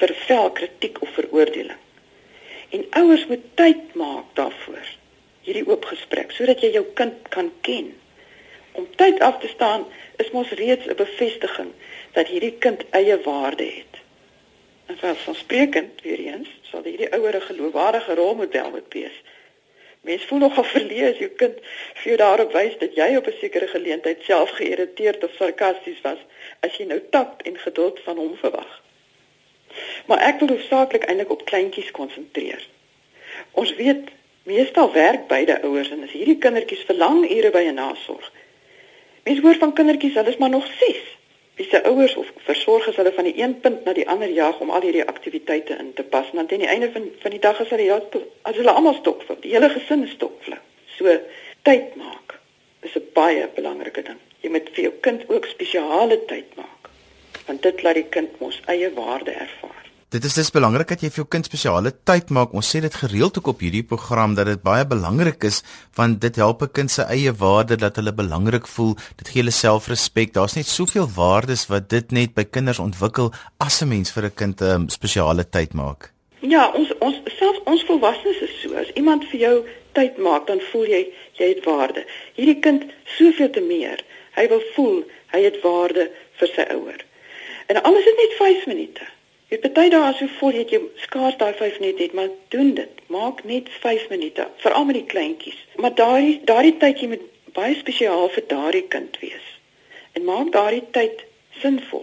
vir 0.00 0.12
vel 0.26 0.50
kritiek 0.52 1.00
of 1.02 1.12
veroordeling. 1.16 1.80
En 2.74 2.86
ouers 3.00 3.26
moet 3.30 3.44
tyd 3.54 3.94
maak 3.94 4.32
daarvoor. 4.38 4.88
Hierdie 5.46 5.66
oop 5.68 5.86
gesprek 5.86 6.34
sodat 6.34 6.62
jy 6.64 6.72
jou 6.74 6.84
kind 6.98 7.28
kan 7.30 7.52
ken. 7.66 7.92
Om 8.76 8.88
tyd 9.00 9.20
af 9.24 9.38
te 9.40 9.48
staan 9.48 9.86
is 10.22 10.32
mos 10.34 10.50
reeds 10.58 10.86
'n 10.90 10.98
bevestiging 10.98 11.70
dat 12.18 12.26
hierdie 12.26 12.56
kind 12.58 12.82
eie 12.90 13.16
waarde 13.22 13.64
het. 13.64 13.94
En 14.86 14.98
vir 14.98 15.14
vansprekend 15.14 16.02
weer 16.02 16.18
eens 16.18 16.48
sal 16.70 16.82
hierdie 16.82 17.12
ouer 17.12 17.36
'n 17.36 17.48
geloofwaardige 17.50 18.14
rolmodel 18.14 18.70
moet 18.70 18.92
wees. 18.92 19.16
Mens 20.00 20.24
voel 20.24 20.38
nogal 20.38 20.64
verleë 20.64 21.10
as 21.10 21.18
jou 21.18 21.30
kind 21.40 21.56
vir 21.94 22.08
jou 22.10 22.16
daarop 22.16 22.52
wys 22.52 22.74
dat 22.78 22.94
jy 22.94 23.16
op 23.16 23.26
'n 23.26 23.38
sekere 23.40 23.66
geleentheid 23.66 24.22
self 24.22 24.50
geïrriteerd 24.50 25.24
of 25.24 25.34
sarkasties 25.38 26.00
was 26.02 26.18
as 26.60 26.76
jy 26.76 26.84
nou 26.84 27.00
tact 27.10 27.42
en 27.42 27.58
geduld 27.58 28.00
van 28.04 28.16
hom 28.16 28.36
verwag. 28.36 28.82
Maar 30.06 30.18
ek 30.18 30.38
wil 30.38 30.48
hoofsaaklik 30.48 31.04
eintlik 31.04 31.30
op 31.30 31.44
kleintjies 31.44 31.90
konsentreer. 31.90 32.68
Ons 33.52 33.74
weet 33.74 34.10
meestal 34.46 34.92
werk 34.92 35.26
beide 35.28 35.58
ouers 35.62 35.90
en 35.94 36.04
as 36.06 36.14
hierdie 36.14 36.38
kindertjies 36.42 36.84
vir 36.88 36.98
lang 37.02 37.24
ure 37.26 37.50
by 37.50 37.64
'n 37.66 37.74
nasorg. 37.74 38.26
Mense 39.26 39.42
hoor 39.42 39.58
van 39.62 39.72
kindertjies, 39.72 40.14
hulle 40.14 40.32
is 40.34 40.36
maar 40.36 40.54
nog 40.54 40.66
6. 40.78 41.00
Wie 41.56 41.66
se 41.70 41.82
ouers 41.84 42.14
of 42.16 42.30
versorgers 42.36 42.96
hulle 42.96 43.12
van 43.12 43.24
die 43.24 43.38
een 43.42 43.60
punt 43.60 43.84
na 43.84 43.92
die 43.92 44.08
ander 44.08 44.28
jaag 44.28 44.60
om 44.60 44.70
al 44.70 44.80
hierdie 44.80 45.04
aktiwiteite 45.04 45.76
in 45.78 45.92
te 45.94 46.02
pas, 46.02 46.30
want 46.32 46.52
aan 46.52 46.64
die 46.64 46.68
einde 46.68 46.90
van 46.92 47.08
van 47.18 47.30
die 47.30 47.40
dag 47.40 47.60
is 47.60 47.68
hulle 47.68 47.82
ja, 47.82 48.00
as 48.42 48.56
hulle 48.56 48.70
almal 48.70 48.94
stokvlou, 48.94 49.40
die 49.40 49.52
hele 49.52 49.70
gesin 49.70 50.04
is 50.04 50.10
stokvlou. 50.10 50.58
So 50.96 51.18
tyd 51.62 51.96
maak 51.96 52.38
is 52.82 52.96
'n 52.96 53.08
baie 53.12 53.48
belangrike 53.54 54.02
ding. 54.02 54.20
Jy 54.40 54.50
moet 54.50 54.68
vir 54.72 54.82
jou 54.84 54.92
kind 55.00 55.24
ook 55.28 55.44
spesiale 55.46 56.24
tyd 56.24 56.54
maak 56.56 56.76
want 57.46 57.62
dit 57.62 57.82
laat 57.82 57.94
die 57.94 58.08
kind 58.10 58.40
mos 58.42 58.60
eie 58.66 58.92
waarde 58.94 59.30
ervaar. 59.30 59.65
Dit 60.14 60.22
is 60.22 60.36
dis 60.38 60.52
belangrik 60.54 60.86
dat 60.86 61.00
jy 61.02 61.08
vir 61.10 61.18
jou 61.18 61.26
kind 61.34 61.48
spesiale 61.48 61.90
tyd 62.06 62.28
maak. 62.30 62.52
Ons 62.54 62.68
sê 62.70 62.78
dit 62.78 62.94
gereeld 62.94 63.40
ook 63.40 63.48
op 63.50 63.62
hierdie 63.64 63.82
program 63.82 64.36
dat 64.38 64.46
dit 64.46 64.60
baie 64.62 64.84
belangrik 64.86 65.42
is 65.48 65.64
want 65.98 66.20
dit 66.22 66.36
help 66.38 66.62
'n 66.62 66.70
kind 66.78 66.90
se 66.90 67.02
eie 67.10 67.32
waarde 67.32 67.76
dat 67.76 67.96
hulle 67.96 68.12
belangrik 68.12 68.68
voel. 68.68 68.94
Dit 69.16 69.28
gee 69.28 69.42
hulle 69.42 69.50
selfrespek. 69.50 70.32
Daar's 70.32 70.54
net 70.54 70.66
soveel 70.66 71.08
waardes 71.16 71.66
wat 71.66 71.88
dit 71.90 72.12
net 72.12 72.34
by 72.34 72.44
kinders 72.44 72.78
ontwikkel 72.78 73.32
as 73.58 73.82
'n 73.82 73.88
mens 73.88 74.12
vir 74.12 74.24
'n 74.26 74.34
kind 74.34 74.60
'n 74.60 74.64
um, 74.64 74.88
spesiale 74.88 75.44
tyd 75.48 75.74
maak. 75.74 76.12
Ja, 76.40 76.70
ons 76.70 76.92
ons 76.98 77.16
selfs 77.38 77.60
ons 77.64 77.82
volwassenes 77.84 78.40
is 78.40 78.60
so. 78.62 78.74
As 78.74 78.90
iemand 78.94 79.24
vir 79.24 79.40
jou 79.40 79.66
tyd 79.92 80.18
maak, 80.18 80.46
dan 80.46 80.60
voel 80.70 80.86
jy 80.86 81.02
jy 81.32 81.48
het 81.48 81.64
waarde. 81.64 82.06
Hierdie 82.34 82.60
kind 82.60 82.84
soveel 83.04 83.50
te 83.50 83.60
meer. 83.60 84.04
Hy 84.36 84.48
wil 84.48 84.62
voel 84.74 85.02
hy 85.32 85.42
het 85.42 85.60
waarde 85.62 86.10
vir 86.38 86.48
sy 86.54 86.62
ouers. 86.70 87.04
En 87.66 87.82
alles 87.82 88.06
is 88.06 88.16
net 88.16 88.32
5 88.38 88.66
minute. 88.66 89.15
Jy 89.46 89.60
party 89.62 89.90
dae 89.92 90.02
as 90.02 90.18
jy 90.18 90.26
voel 90.40 90.56
jy 90.56 90.62
het 90.64 90.72
jy 90.74 90.78
skaars 91.04 91.36
daai 91.38 91.52
5 91.54 91.76
minute 91.78 92.02
het, 92.02 92.14
maar 92.18 92.30
doen 92.54 92.72
dit. 92.74 93.02
Maak 93.14 93.44
net 93.46 93.68
5 93.82 94.08
minute, 94.10 94.46
veral 94.62 94.86
met 94.88 94.98
die 94.98 95.06
kleintjies. 95.12 95.60
Maar 95.82 95.94
daai 96.00 96.40
daardie 96.48 96.74
tyd 96.80 97.02
jy 97.02 97.08
moet 97.12 97.22
baie 97.54 97.76
spesiaal 97.78 98.26
vir 98.34 98.44
daardie 98.50 98.82
kind 98.94 99.14
wees. 99.22 99.46
En 100.18 100.26
maak 100.26 100.50
daardie 100.56 100.82
tyd 100.96 101.22
sinvol. 101.62 102.02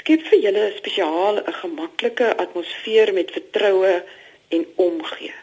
Skep 0.00 0.26
vir 0.32 0.42
julle 0.48 0.64
'n 0.66 0.76
spesiaal 0.80 1.38
'n 1.44 1.58
gemaklike 1.60 2.34
atmosfeer 2.46 3.14
met 3.14 3.30
vertroue 3.38 3.94
en 4.48 4.66
omgee. 4.88 5.34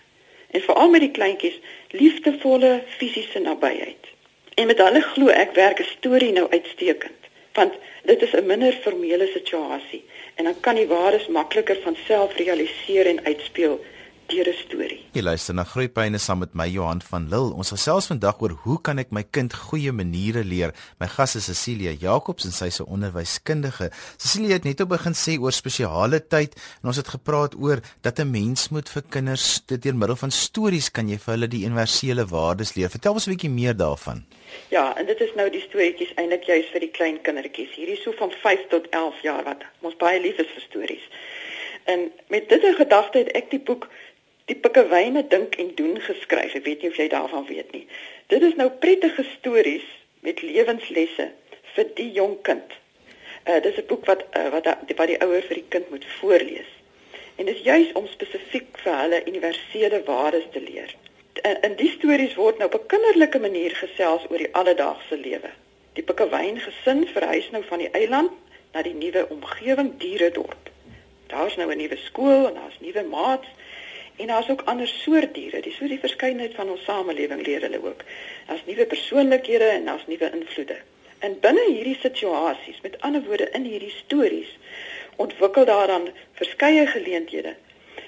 En 0.51 0.61
veral 0.67 0.89
met 0.89 1.01
die 1.07 1.15
kleintjies, 1.19 1.59
liefdevolle 1.91 2.83
fisiese 2.97 3.39
nabyheid. 3.39 4.03
En 4.55 4.67
met 4.67 4.83
hulle 4.83 5.01
glo 5.01 5.27
ek 5.27 5.55
werk 5.55 5.79
'n 5.79 5.93
storie 5.95 6.31
nou 6.31 6.47
uitstekend 6.51 7.23
want 7.55 7.73
dit 8.03 8.21
is 8.21 8.33
'n 8.35 8.45
minder 8.45 8.73
formele 8.83 9.27
situasie 9.27 10.03
en 10.35 10.43
dan 10.43 10.59
kan 10.59 10.75
die 10.75 10.87
waardes 10.87 11.27
makliker 11.27 11.77
van 11.83 11.95
self 12.05 12.35
realiseer 12.35 13.05
en 13.05 13.25
uitspeel 13.25 13.79
deur 14.27 14.47
'n 14.47 14.57
storie. 14.65 15.05
Jy 15.15 15.21
luister 15.21 15.53
na 15.53 15.63
Groeipyne 15.63 16.17
saam 16.17 16.39
met 16.39 16.53
my 16.53 16.67
Johan 16.67 17.01
van 17.01 17.29
Lille. 17.29 17.53
Ons 17.53 17.69
gesels 17.69 18.07
vandag 18.07 18.41
oor 18.41 18.51
hoe 18.63 18.81
kan 18.81 18.99
ek 18.99 19.11
my 19.11 19.23
kind 19.23 19.53
goeie 19.53 19.91
maniere 19.91 20.43
leer. 20.43 20.73
My 20.99 21.07
gas 21.07 21.35
is 21.35 21.45
Cecilia 21.45 21.91
Jacobs 21.91 22.45
en 22.45 22.51
sy 22.51 22.65
is 22.65 22.81
'n 22.81 22.89
onderwyskundige. 22.95 23.91
Cecilia 24.17 24.53
het 24.53 24.63
net 24.63 24.81
op 24.81 24.89
begin 24.89 25.13
sê 25.13 25.39
oor 25.39 25.51
spesiale 25.51 26.19
tyd 26.27 26.55
en 26.81 26.87
ons 26.87 26.97
het 26.97 27.07
gepraat 27.07 27.55
oor 27.55 27.79
dat 28.01 28.19
'n 28.19 28.31
mens 28.31 28.69
moet 28.69 28.89
vir 28.89 29.03
kinders 29.09 29.61
deur 29.65 29.95
middel 29.95 30.15
van 30.15 30.31
stories 30.31 30.91
kan 30.91 31.07
jy 31.07 31.17
vir 31.17 31.33
hulle 31.33 31.47
die 31.47 31.65
universele 31.65 32.25
waardes 32.25 32.75
leer. 32.75 32.89
Vertel 32.89 33.13
ons 33.13 33.27
'n 33.27 33.31
bietjie 33.31 33.49
meer 33.49 33.75
daarvan. 33.75 34.25
Ja, 34.69 34.97
en 34.97 35.05
dit 35.05 35.19
is 35.19 35.33
nou 35.35 35.49
die 35.49 35.61
storieetjies 35.61 36.13
eintlik 36.15 36.43
juis 36.43 36.65
vir 36.71 36.79
die 36.79 36.91
klein 36.91 37.21
kindertjies. 37.21 37.75
Hierdie 37.75 38.01
so 38.03 38.11
van 38.11 38.31
5 38.31 38.67
tot 38.69 38.87
11 38.89 39.21
jaar 39.21 39.43
wat 39.43 39.63
ons 39.81 39.95
baie 39.95 40.21
lief 40.21 40.37
is 40.37 40.51
vir 40.53 40.61
stories. 40.61 41.07
En 41.85 42.11
met 42.27 42.49
dit 42.49 42.63
in 42.63 42.75
gedagte 42.75 43.17
het 43.17 43.31
ek 43.31 43.49
die 43.49 43.59
boek 43.59 43.87
die 44.49 44.55
pikkewyne 44.55 45.25
dink 45.27 45.55
en 45.61 45.71
doen 45.75 45.99
geskryf. 46.01 46.53
Ek 46.53 46.65
weet 46.65 46.81
nie 46.81 46.91
of 46.93 46.99
jy 46.99 47.07
daarvan 47.09 47.45
weet 47.49 47.71
nie. 47.73 47.85
Dit 48.33 48.45
is 48.45 48.57
nou 48.59 48.69
prettige 48.69 49.25
stories 49.37 49.85
met 50.25 50.41
lewenslesse 50.41 51.31
vir 51.75 51.89
die 51.97 52.11
jong 52.17 52.37
kind. 52.45 52.77
Uh 53.49 53.59
dis 53.61 53.77
'n 53.77 53.87
boek 53.89 54.05
wat 54.05 54.25
uh, 54.37 54.49
wat 54.53 54.69
die, 54.87 54.95
wat 54.95 55.07
die 55.07 55.21
ouer 55.21 55.41
vir 55.49 55.61
die 55.61 55.69
kind 55.69 55.89
moet 55.89 56.05
voorlees. 56.19 56.71
En 57.35 57.45
dis 57.45 57.61
juis 57.61 57.91
om 57.93 58.07
spesifiek 58.07 58.77
vir 58.83 58.95
hulle 59.01 59.25
universele 59.25 60.03
waardes 60.05 60.47
te 60.51 60.61
leer. 60.61 60.95
In, 61.43 61.57
in 61.61 61.75
die 61.75 61.91
stories 61.97 62.37
word 62.39 62.57
nou 62.57 62.69
op 62.69 62.79
'n 62.79 62.87
kinderlike 62.93 63.39
manier 63.39 63.75
gesels 63.75 64.29
oor 64.29 64.37
die 64.37 64.53
alledaagse 64.53 65.17
lewe. 65.17 65.51
Die 65.93 66.03
pikkewyn 66.03 66.59
gesin 66.59 67.07
verhuis 67.07 67.49
nou 67.51 67.63
van 67.63 67.79
die 67.79 67.91
eiland 67.91 68.31
na 68.73 68.81
die 68.81 68.93
nuwe 68.93 69.27
omgewing 69.29 69.97
Dieredorp. 69.97 70.69
Daar's 71.27 71.55
nou 71.55 71.71
'n 71.71 71.77
nuwe 71.77 71.97
skool 71.97 72.47
en 72.47 72.53
daar's 72.53 72.79
nuwe 72.79 73.03
maats 73.03 73.47
En 74.15 74.27
daar's 74.27 74.49
ook 74.49 74.61
ander 74.61 74.87
soort 74.87 75.33
diere, 75.33 75.61
dis 75.61 75.75
so 75.75 75.87
die 75.87 75.99
verskeidenheid 75.99 76.55
van 76.55 76.69
ons 76.69 76.83
samelewing 76.83 77.45
leer 77.45 77.61
hulle 77.61 77.81
ook. 77.83 78.03
Daar's 78.47 78.65
nuwe 78.65 78.85
persoonlikhede 78.85 79.67
en 79.67 79.85
daar's 79.85 80.07
nuwe 80.07 80.31
invloede. 80.31 80.77
En 81.19 81.39
binne 81.39 81.65
hierdie 81.67 81.97
situasies, 81.99 82.81
met 82.81 83.01
ander 83.01 83.23
woorde 83.23 83.49
in 83.51 83.63
hierdie 83.63 83.91
stories, 83.91 84.57
ontwikkel 85.15 85.65
daar 85.65 85.87
dan 85.87 86.09
verskeie 86.33 86.87
geleenthede 86.87 87.55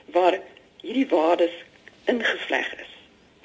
waar 0.06 0.40
hierdie 0.82 1.08
waardes 1.08 1.54
ingevleg 2.06 2.74
is. 2.80 2.94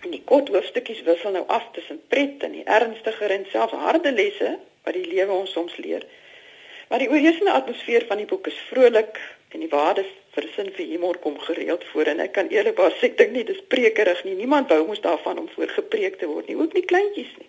En 0.03 0.11
die 0.11 0.23
kort 0.25 0.49
hoofstukkies 0.49 1.03
wissel 1.03 1.31
nou 1.31 1.45
af 1.47 1.69
tussen 1.73 2.01
pret 2.09 2.43
en 2.43 2.53
die 2.53 2.65
ernstiger 2.65 3.31
en 3.31 3.47
selfs 3.51 3.75
harde 3.85 4.13
lesse 4.13 4.59
wat 4.83 4.95
die 4.95 5.07
lewe 5.07 5.33
ons 5.33 5.53
soms 5.53 5.77
leer. 5.77 6.07
Maar 6.89 6.99
die 6.99 7.11
oorheersende 7.11 7.53
atmosfeer 7.53 8.07
van 8.07 8.17
die 8.17 8.27
boek 8.27 8.47
is 8.47 8.59
vrolik 8.71 9.21
en 9.49 9.63
die 9.63 9.71
waardes 9.71 10.11
sin 10.33 10.71
vir 10.73 10.87
humor 10.87 11.19
kom 11.21 11.39
gereeld 11.39 11.85
voor 11.93 12.09
en 12.13 12.21
ek 12.25 12.33
kan 12.33 12.49
eerlikwaar 12.49 12.95
sê 12.97 13.11
ek 13.11 13.19
dink 13.19 13.33
nie 13.33 13.45
dis 13.45 13.61
prekerig 13.69 14.25
nie. 14.25 14.35
Niemand 14.35 14.71
wou 14.73 14.87
mos 14.87 15.01
daarvan 15.05 15.39
om 15.39 15.49
voor 15.55 15.69
gepreek 15.69 16.19
te 16.19 16.27
word 16.27 16.49
nie, 16.49 16.57
ook 16.57 16.73
nie 16.73 16.85
kleintjies 16.85 17.35
nie. 17.39 17.49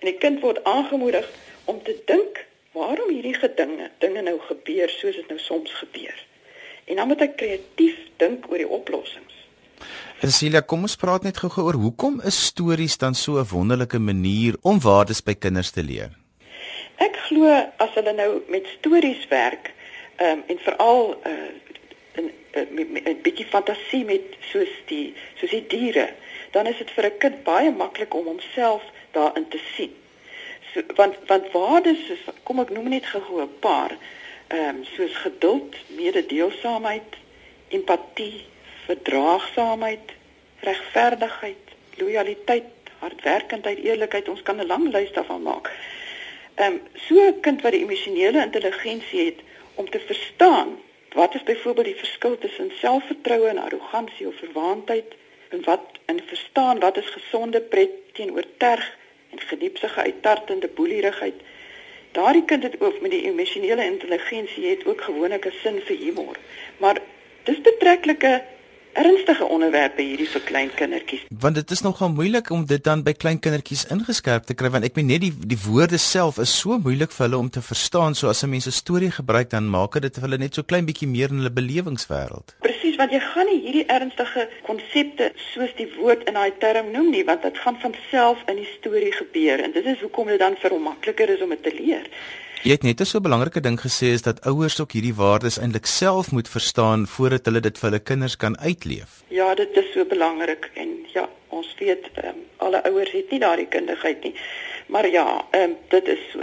En 0.00 0.06
die 0.06 0.18
kind 0.22 0.40
word 0.40 0.62
aangemoedig 0.64 1.26
om 1.64 1.82
te 1.82 1.96
dink 2.06 2.44
waarom 2.72 3.10
hierdie 3.10 3.34
gedinge 3.34 3.90
dinge 3.98 4.22
nou 4.22 4.38
gebeur 4.46 4.92
soos 4.94 5.18
dit 5.18 5.28
nou 5.28 5.38
soms 5.38 5.72
gebeur. 5.82 6.14
En 6.86 6.96
dan 6.96 7.10
moet 7.10 7.20
hy 7.20 7.28
kreatief 7.34 7.98
dink 8.22 8.46
oor 8.50 8.62
die 8.62 8.70
oplossings. 8.70 9.34
En 10.20 10.30
Celia, 10.30 10.60
kom 10.60 10.84
ons 10.86 10.96
praat 11.00 11.24
net 11.24 11.38
gou-gou 11.40 11.64
oor 11.66 11.78
hoekom 11.80 12.20
is 12.28 12.38
stories 12.50 12.98
dan 13.00 13.14
so 13.14 13.40
'n 13.40 13.50
wonderlike 13.50 13.98
manier 13.98 14.54
om 14.62 14.80
waardes 14.80 15.22
by 15.22 15.34
kinders 15.34 15.70
te 15.70 15.82
leer? 15.82 16.10
Ek 16.98 17.16
glo 17.28 17.48
as 17.78 17.94
hulle 17.94 18.12
nou 18.12 18.42
met 18.48 18.66
stories 18.78 19.26
werk, 19.28 19.72
ehm 20.16 20.38
um, 20.38 20.42
en 20.46 20.58
veral 20.58 21.16
uh, 21.26 21.32
'n 22.52 23.18
bietjie 23.22 23.46
fantasie 23.46 24.04
met 24.04 24.36
soos 24.50 24.72
die 24.86 25.14
soos 25.38 25.50
die 25.50 25.66
diere, 25.66 26.08
dan 26.50 26.66
is 26.66 26.78
dit 26.78 26.90
vir 26.90 27.04
'n 27.06 27.18
kind 27.18 27.42
baie 27.44 27.70
maklik 27.70 28.14
om 28.14 28.24
homself 28.24 28.82
daarin 29.12 29.48
te 29.48 29.60
sien. 29.74 29.94
So 30.72 30.82
want 30.96 31.16
want 31.26 31.52
waardes 31.52 32.08
is 32.10 32.24
kom 32.42 32.60
ek 32.60 32.70
noem 32.70 32.88
net 32.88 33.06
gou 33.06 33.42
'n 33.42 33.58
paar 33.60 33.96
ehm 34.48 34.68
um, 34.68 34.84
soos 34.84 35.14
geduld, 35.16 35.76
mededeelsaamheid, 35.86 37.16
empatie, 37.68 38.44
verdraagsaamheid, 38.86 40.12
regverdigheid, 40.60 41.64
lojaliteit, 41.96 42.64
hardwerkendheid, 42.98 43.78
eerlikheid, 43.78 44.28
ons 44.28 44.42
kan 44.42 44.60
'n 44.60 44.66
lang 44.66 44.92
lys 44.92 45.12
daarvan 45.12 45.42
maak. 45.42 45.70
Ehm 46.54 46.72
um, 46.72 46.80
so 46.94 47.14
'n 47.14 47.40
kind 47.40 47.62
wat 47.62 47.72
die 47.72 47.82
emosionele 47.82 48.42
intelligensie 48.42 49.24
het 49.24 49.40
om 49.74 49.90
te 49.90 50.00
verstaan 50.00 50.78
Wat 51.12 51.34
is 51.34 51.42
byvoorbeeld 51.42 51.86
die 51.86 51.96
verskil 51.96 52.38
tussen 52.38 52.70
selfvertroue 52.78 53.48
en 53.48 53.58
arrogansie 53.58 54.26
of 54.26 54.34
verwaandheid 54.34 55.14
en 55.48 55.64
wat 55.64 55.80
in 56.06 56.22
verstaan 56.26 56.80
wat 56.80 56.96
is 56.96 57.06
gesonde 57.06 57.60
pret 57.60 57.90
teenoor 58.12 58.44
terg 58.56 58.96
en 59.30 59.40
gediepsige 59.40 60.00
uittartende 60.00 60.68
boelierigheid? 60.68 61.34
Daardie 62.12 62.44
kind 62.44 62.62
het 62.62 62.80
ook 62.80 63.00
met 63.00 63.10
die 63.10 63.24
emosionele 63.24 63.84
intelligensie 63.84 64.66
het 64.66 64.86
ook 64.86 65.00
gewoonlik 65.00 65.46
'n 65.46 65.52
sin 65.62 65.80
vir 65.80 65.96
humor. 65.96 66.36
Maar 66.76 66.98
dis 67.42 67.60
betrekkelike 67.60 68.42
ernstige 68.92 69.44
onderwerpe 69.44 70.02
hierdie 70.02 70.28
vir 70.28 70.42
klein 70.48 70.70
kindertjies. 70.74 71.24
Want 71.42 71.54
dit 71.54 71.70
is 71.70 71.82
nogal 71.82 72.10
moeilik 72.10 72.50
om 72.50 72.64
dit 72.66 72.82
dan 72.84 73.02
by 73.06 73.12
klein 73.12 73.38
kindertjies 73.38 73.86
ingeskerp 73.94 74.46
te 74.48 74.54
kry 74.54 74.70
want 74.74 74.84
ek 74.88 74.96
meen 74.98 75.10
net 75.12 75.24
die 75.24 75.32
die 75.52 75.58
woorde 75.64 75.98
self 75.98 76.40
is 76.42 76.52
so 76.62 76.78
moeilik 76.78 77.14
vir 77.14 77.26
hulle 77.26 77.38
om 77.38 77.50
te 77.50 77.62
verstaan. 77.62 78.14
So 78.14 78.28
as 78.28 78.42
'n 78.42 78.50
mens 78.50 78.66
'n 78.66 78.72
storie 78.72 79.10
gebruik 79.10 79.50
dan 79.50 79.68
maak 79.68 80.00
dit 80.00 80.14
vir 80.14 80.22
hulle 80.22 80.38
net 80.38 80.54
so 80.54 80.62
klein 80.62 80.86
bietjie 80.86 81.08
meer 81.08 81.30
in 81.30 81.38
hulle 81.42 81.50
belewingswêreld. 81.60 82.54
Presies, 82.60 82.96
want 82.96 83.12
jy 83.12 83.20
gaan 83.20 83.46
nie 83.46 83.60
hierdie 83.64 83.86
ernstige 83.86 84.48
konsepte 84.62 85.32
soos 85.54 85.72
die 85.76 85.88
woord 85.96 86.28
in 86.28 86.34
daai 86.34 86.52
term 86.58 86.90
noem 86.92 87.10
nie, 87.10 87.24
want 87.24 87.42
dit 87.42 87.58
gaan 87.58 87.76
van 87.80 87.94
self 88.10 88.38
in 88.46 88.56
die 88.56 88.70
storie 88.78 89.12
gebeur 89.12 89.60
en 89.60 89.72
dit 89.72 89.86
is 89.86 90.00
hoekom 90.00 90.26
dit 90.26 90.38
dan 90.38 90.56
vir 90.62 90.70
hom 90.70 90.82
makliker 90.82 91.28
is 91.28 91.42
om 91.42 91.48
dit 91.48 91.62
te 91.62 91.74
leer. 91.74 92.06
Jy 92.60 92.74
het 92.76 92.82
net 92.82 93.00
'n 93.00 93.04
so 93.08 93.20
belangrike 93.20 93.60
ding 93.60 93.80
gesê 93.80 94.12
is 94.12 94.22
dat 94.22 94.44
ouers 94.44 94.80
ook 94.80 94.92
hierdie 94.92 95.14
waardes 95.14 95.58
eintlik 95.58 95.86
self 95.86 96.30
moet 96.30 96.48
verstaan 96.48 97.06
voordat 97.06 97.44
hulle 97.44 97.60
dit 97.60 97.78
vir 97.78 97.88
hulle 97.88 98.02
kinders 98.02 98.36
kan 98.36 98.58
uitleef. 98.58 99.22
Ja, 99.28 99.54
dit 99.54 99.76
is 99.76 99.92
so 99.92 100.04
belangrik 100.04 100.70
en 100.74 101.06
ja, 101.12 101.28
ons 101.48 101.74
weet 101.78 102.10
um, 102.24 102.44
alle 102.56 102.82
ouers 102.84 103.12
het 103.12 103.30
nie 103.30 103.40
daardie 103.40 103.66
kundigheid 103.66 104.22
nie. 104.22 104.34
Maar 104.86 105.08
ja, 105.08 105.44
um, 105.50 105.76
dit 105.88 106.08
is 106.08 106.18
so 106.32 106.40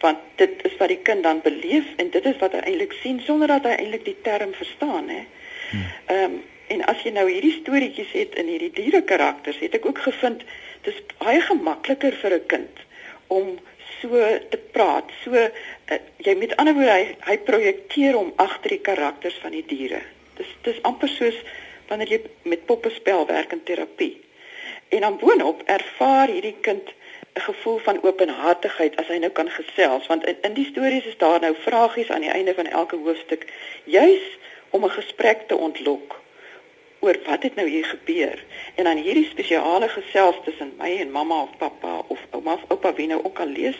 want 0.00 0.18
dit 0.36 0.50
is 0.62 0.76
wat 0.78 0.88
die 0.88 1.02
kind 1.02 1.22
dan 1.22 1.40
beleef 1.42 1.84
en 1.96 2.10
dit 2.10 2.24
is 2.24 2.38
wat 2.38 2.52
hy 2.52 2.58
eintlik 2.58 2.92
sien 3.02 3.20
sonder 3.20 3.48
dat 3.48 3.64
hy 3.64 3.76
eintlik 3.76 4.04
die 4.04 4.16
term 4.22 4.54
verstaan 4.54 5.08
hè. 5.08 5.24
Hmm. 5.70 5.84
Ehm 6.06 6.24
um, 6.24 6.42
en 6.68 6.84
as 6.84 7.02
jy 7.02 7.10
nou 7.10 7.30
hierdie 7.30 7.60
storieetjies 7.60 8.10
het 8.12 8.34
in 8.34 8.46
hierdie 8.46 8.72
diere 8.72 9.02
karakters, 9.02 9.56
het 9.58 9.74
ek 9.74 9.86
ook 9.86 9.98
gevind 9.98 10.42
dis 10.84 10.96
baie 11.18 11.40
gemakliker 11.40 12.12
vir 12.12 12.34
'n 12.34 12.46
kind 12.46 12.80
om 13.26 13.58
so 14.00 14.08
te 14.50 14.58
praat. 14.72 15.10
So 15.22 15.34
uh, 15.34 15.98
jy 16.24 16.34
met 16.38 16.56
ander 16.56 16.74
woorde 16.74 16.94
hy, 16.94 17.16
hy 17.26 17.38
projekteer 17.48 18.18
hom 18.18 18.32
agter 18.36 18.76
die 18.76 18.84
karakters 18.84 19.38
van 19.42 19.56
die 19.56 19.64
diere. 19.66 20.02
Dis 20.38 20.50
dis 20.66 20.82
amper 20.88 21.10
soos 21.12 21.38
wanneer 21.88 22.14
jy 22.14 22.20
met 22.42 22.66
poppe 22.66 22.90
spel 22.94 23.26
werk 23.26 23.52
in 23.52 23.62
terapie. 23.64 24.14
En 24.88 25.04
dan 25.04 25.18
boonop 25.20 25.62
ervaar 25.66 26.28
hierdie 26.28 26.56
kind 26.60 26.94
'n 27.38 27.40
gevoel 27.40 27.78
van 27.78 28.02
openhartigheid 28.02 28.96
as 28.96 29.06
hy 29.06 29.18
nou 29.22 29.30
kan 29.30 29.50
gesels 29.50 30.06
want 30.06 30.24
in, 30.26 30.36
in 30.42 30.54
die 30.54 30.66
stories 30.66 31.04
is 31.06 31.18
daar 31.18 31.40
nou 31.40 31.54
vragies 31.64 32.10
aan 32.10 32.24
die 32.26 32.34
einde 32.34 32.54
van 32.54 32.66
elke 32.66 32.96
hoofstuk 32.96 33.46
juis 33.84 34.24
om 34.70 34.84
'n 34.84 34.96
gesprek 35.00 35.46
te 35.48 35.56
ontlok 35.56 36.20
oor 37.00 37.18
wat 37.26 37.42
het 37.42 37.54
nou 37.54 37.68
hier 37.68 37.84
gebeur. 37.84 38.44
En 38.74 38.84
dan 38.84 38.96
hierdie 38.96 39.28
spesiale 39.30 39.88
gesels 39.88 40.36
tussen 40.44 40.72
my 40.78 40.96
en 41.00 41.10
mamma 41.10 41.42
of 41.42 41.56
pappa 41.58 42.02
of 42.06 42.18
ouma 42.30 42.52
of 42.52 42.64
oupa 42.68 42.94
wie 42.94 43.06
nou 43.06 43.24
ook 43.24 43.38
al 43.38 43.46
lees 43.46 43.78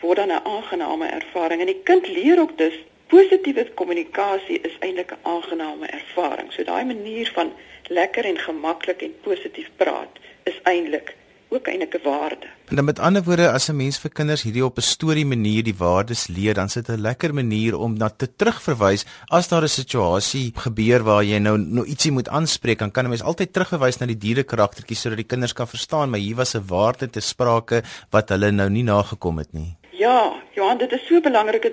word 0.00 0.16
dan 0.16 0.32
'n 0.32 0.44
aangename 0.44 1.06
ervaring. 1.06 1.60
En 1.60 1.66
die 1.66 1.82
kind 1.82 2.08
leer 2.08 2.40
ook 2.40 2.58
dus 2.58 2.74
positiewe 3.06 3.70
kommunikasie 3.74 4.60
is 4.60 4.76
eintlik 4.78 5.10
'n 5.10 5.22
aangename 5.22 5.86
ervaring. 5.86 6.52
So 6.52 6.64
daai 6.64 6.84
manier 6.84 7.30
van 7.34 7.52
lekker 7.88 8.24
en 8.24 8.38
gemaklik 8.38 9.02
en 9.02 9.20
positief 9.20 9.70
praat 9.76 10.18
is 10.42 10.60
eintlik 10.62 11.14
ook 11.54 11.66
eintlik 11.66 11.94
'n 11.94 12.02
waarde. 12.02 12.46
En 12.68 12.76
dan 12.76 12.84
met 12.84 12.98
ander 12.98 13.22
woorde, 13.22 13.50
as 13.50 13.68
'n 13.68 13.76
mens 13.76 13.98
vir 13.98 14.10
kinders 14.10 14.42
hierdie 14.42 14.64
op 14.64 14.76
'n 14.76 14.80
storie 14.80 15.26
manier 15.26 15.62
die 15.62 15.76
waardes 15.76 16.26
leer, 16.26 16.54
dan 16.54 16.68
sit 16.68 16.88
'n 16.88 17.00
lekker 17.00 17.34
manier 17.34 17.78
om 17.78 17.96
na 17.96 18.08
te 18.08 18.28
terugverwys 18.36 19.04
as 19.26 19.48
daar 19.48 19.62
'n 19.62 19.68
situasie 19.68 20.52
gebeur 20.54 21.02
waar 21.02 21.24
jy 21.24 21.38
nou 21.38 21.58
nou 21.58 21.86
ietsie 21.86 22.12
moet 22.12 22.28
aanspreek, 22.28 22.78
dan 22.78 22.90
kan 22.90 23.04
'n 23.04 23.08
mens 23.08 23.22
altyd 23.22 23.52
terugverwys 23.52 23.98
na 23.98 24.06
die 24.06 24.18
diere 24.18 24.42
karaktertjies 24.42 25.00
sodat 25.00 25.18
die 25.18 25.26
kinders 25.32 25.52
kan 25.52 25.68
verstaan, 25.68 26.10
maar 26.10 26.20
hier 26.20 26.36
was 26.36 26.54
'n 26.54 26.66
waarde 26.66 27.10
te 27.10 27.20
sprake 27.20 27.82
wat 28.10 28.28
hulle 28.28 28.50
nou 28.50 28.70
nie 28.70 28.82
nagekom 28.82 29.38
het 29.38 29.52
nie. 29.52 29.76
Ja, 29.90 30.32
Johan, 30.54 30.78
dit 30.78 30.92
is 30.92 31.06
so 31.06 31.14
'n 31.14 31.22
belangrike 31.22 31.70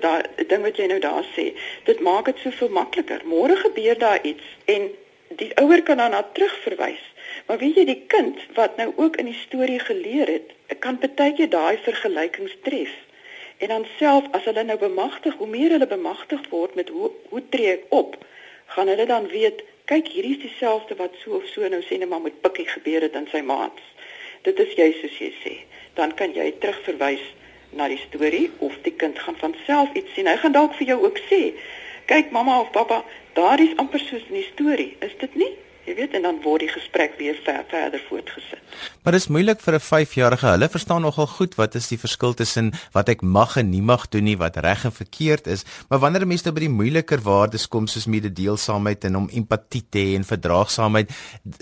ding 0.48 0.62
wat 0.62 0.76
jy 0.76 0.86
nou 0.86 1.00
daar 1.00 1.24
sê. 1.36 1.58
Dit 1.84 2.00
maak 2.00 2.24
dit 2.24 2.38
soveel 2.38 2.68
makliker. 2.68 3.20
Môre 3.24 3.56
gebeur 3.56 3.98
daar 3.98 4.20
iets 4.22 4.42
en 4.64 4.90
die 5.36 5.56
ouer 5.56 5.82
kan 5.82 5.96
dan 5.96 6.10
na 6.10 6.22
terugverwys 6.32 7.11
Maar 7.46 7.58
weet 7.58 7.76
jy 7.80 7.84
die 7.84 8.02
kind 8.06 8.38
wat 8.54 8.76
nou 8.76 8.92
ook 8.96 9.16
in 9.16 9.30
die 9.30 9.38
storie 9.38 9.80
geleer 9.80 10.28
het, 10.28 10.52
kan 10.78 10.98
baie 10.98 11.32
keer 11.36 11.50
daai 11.50 11.78
vergelykings 11.84 12.56
tref. 12.62 12.92
En 13.62 13.68
dan 13.68 13.86
self 13.98 14.24
as 14.36 14.44
hulle 14.44 14.64
nou 14.64 14.78
bemagtig, 14.78 15.34
hoe 15.38 15.46
meer 15.46 15.70
hulle 15.70 15.86
bemagtig 15.86 16.40
word 16.50 16.74
met 16.74 16.88
hoe 16.88 17.10
hoe 17.30 17.42
tree 17.48 17.76
ek 17.76 17.84
op, 17.88 18.16
gaan 18.74 18.88
hulle 18.88 19.06
dan 19.06 19.28
weet, 19.30 19.62
kyk, 19.90 20.08
hierdie 20.08 20.36
is 20.36 20.42
dieselfde 20.46 20.96
wat 20.98 21.14
so 21.22 21.38
of 21.38 21.46
so 21.50 21.68
nou 21.68 21.82
sê 21.86 21.98
net 21.98 22.10
maar 22.10 22.24
met 22.24 22.40
Pikkie 22.42 22.66
gebeur 22.70 23.04
het 23.06 23.18
in 23.18 23.28
sy 23.30 23.42
maats. 23.46 23.84
Dit 24.42 24.58
is 24.58 24.74
jy 24.78 24.88
soos 24.98 25.18
jy 25.20 25.30
sê. 25.42 25.54
Dan 25.94 26.14
kan 26.18 26.34
jy 26.34 26.48
terugverwys 26.62 27.22
na 27.78 27.88
die 27.88 28.00
storie 28.08 28.48
of 28.58 28.74
die 28.86 28.94
kind 28.98 29.18
gaan 29.18 29.38
van 29.40 29.54
self 29.66 29.92
iets 29.98 30.14
sien. 30.16 30.26
Hy 30.26 30.36
gaan 30.42 30.56
dalk 30.56 30.74
vir 30.78 30.94
jou 30.94 30.98
ook 31.04 31.18
sê, 31.30 31.52
"Kyk 32.06 32.30
mamma 32.30 32.60
of 32.60 32.72
pappa, 32.72 33.04
daar 33.32 33.60
is 33.60 33.76
amper 33.76 34.00
soos 34.00 34.24
in 34.28 34.40
die 34.40 34.48
storie, 34.52 34.96
is 35.00 35.14
dit 35.18 35.34
nie?" 35.34 35.54
Jy 35.82 35.94
weet 35.98 36.12
en 36.14 36.22
dan 36.22 36.36
word 36.44 36.62
die 36.62 36.70
gesprek 36.70 37.16
weer 37.18 37.34
ver, 37.42 37.64
verder 37.66 38.02
voortgesit. 38.06 38.60
Maar 39.02 39.16
dit 39.16 39.22
is 39.22 39.28
moeilik 39.34 39.60
vir 39.60 39.74
'n 39.74 39.86
5-jarige. 39.86 40.46
Hulle 40.46 40.68
verstaan 40.68 41.02
nogal 41.02 41.26
goed 41.26 41.54
wat 41.54 41.74
is 41.74 41.88
die 41.88 41.98
verskil 41.98 42.34
tussen 42.34 42.70
wat 42.92 43.08
ek 43.08 43.22
mag 43.22 43.56
en 43.56 43.70
nie 43.70 43.82
mag 43.82 44.08
doen 44.08 44.24
nie, 44.24 44.36
wat 44.36 44.56
reg 44.56 44.84
en 44.84 44.92
verkeerd 44.92 45.46
is. 45.46 45.64
Maar 45.88 45.98
wanneer 45.98 46.26
mense 46.26 46.44
nou 46.44 46.54
by 46.54 46.60
die 46.60 46.76
moeiliker 46.78 47.18
waardes 47.18 47.68
kom 47.68 47.86
soos 47.86 48.06
mededeelsaamheid 48.06 49.04
en 49.04 49.16
om 49.16 49.28
empatie 49.32 49.82
te 49.90 49.98
hê 49.98 50.14
en 50.14 50.24
verdraagsaamheid, 50.24 51.10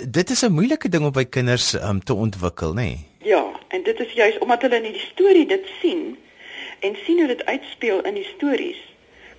dit 0.05 0.31
is 0.31 0.45
'n 0.45 0.53
moeilike 0.53 0.89
ding 0.89 1.05
om 1.05 1.13
by 1.13 1.25
kinders 1.25 1.73
um, 1.73 2.05
te 2.05 2.15
ontwikkel, 2.15 2.75
nê? 2.75 2.75
Nee? 2.75 3.07
Ja, 3.25 3.45
en 3.69 3.83
dit 3.83 4.01
is 4.01 4.13
juis 4.13 4.39
omdat 4.39 4.63
hulle 4.63 4.77
in 4.77 4.93
die 4.93 5.01
storie 5.13 5.47
dit 5.47 5.67
sien 5.81 6.19
en 6.81 6.97
sien 7.07 7.19
hoe 7.19 7.27
dit 7.27 7.45
uitspeel 7.45 8.01
in 8.05 8.15
die 8.15 8.29
stories 8.37 8.90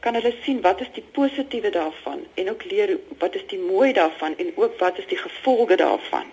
kan 0.01 0.17
hulle 0.17 0.33
sien 0.43 0.61
wat 0.65 0.81
is 0.81 0.89
die 0.95 1.03
positiewe 1.15 1.69
daarvan 1.69 2.23
en 2.41 2.49
ook 2.49 2.63
leer 2.69 2.97
wat 3.21 3.35
is 3.37 3.45
die 3.53 3.59
mooi 3.61 3.91
daarvan 3.93 4.37
en 4.41 4.51
ook 4.55 4.79
wat 4.79 4.97
is 4.97 5.07
die 5.07 5.17
gevolge 5.17 5.77
daarvan. 5.77 6.29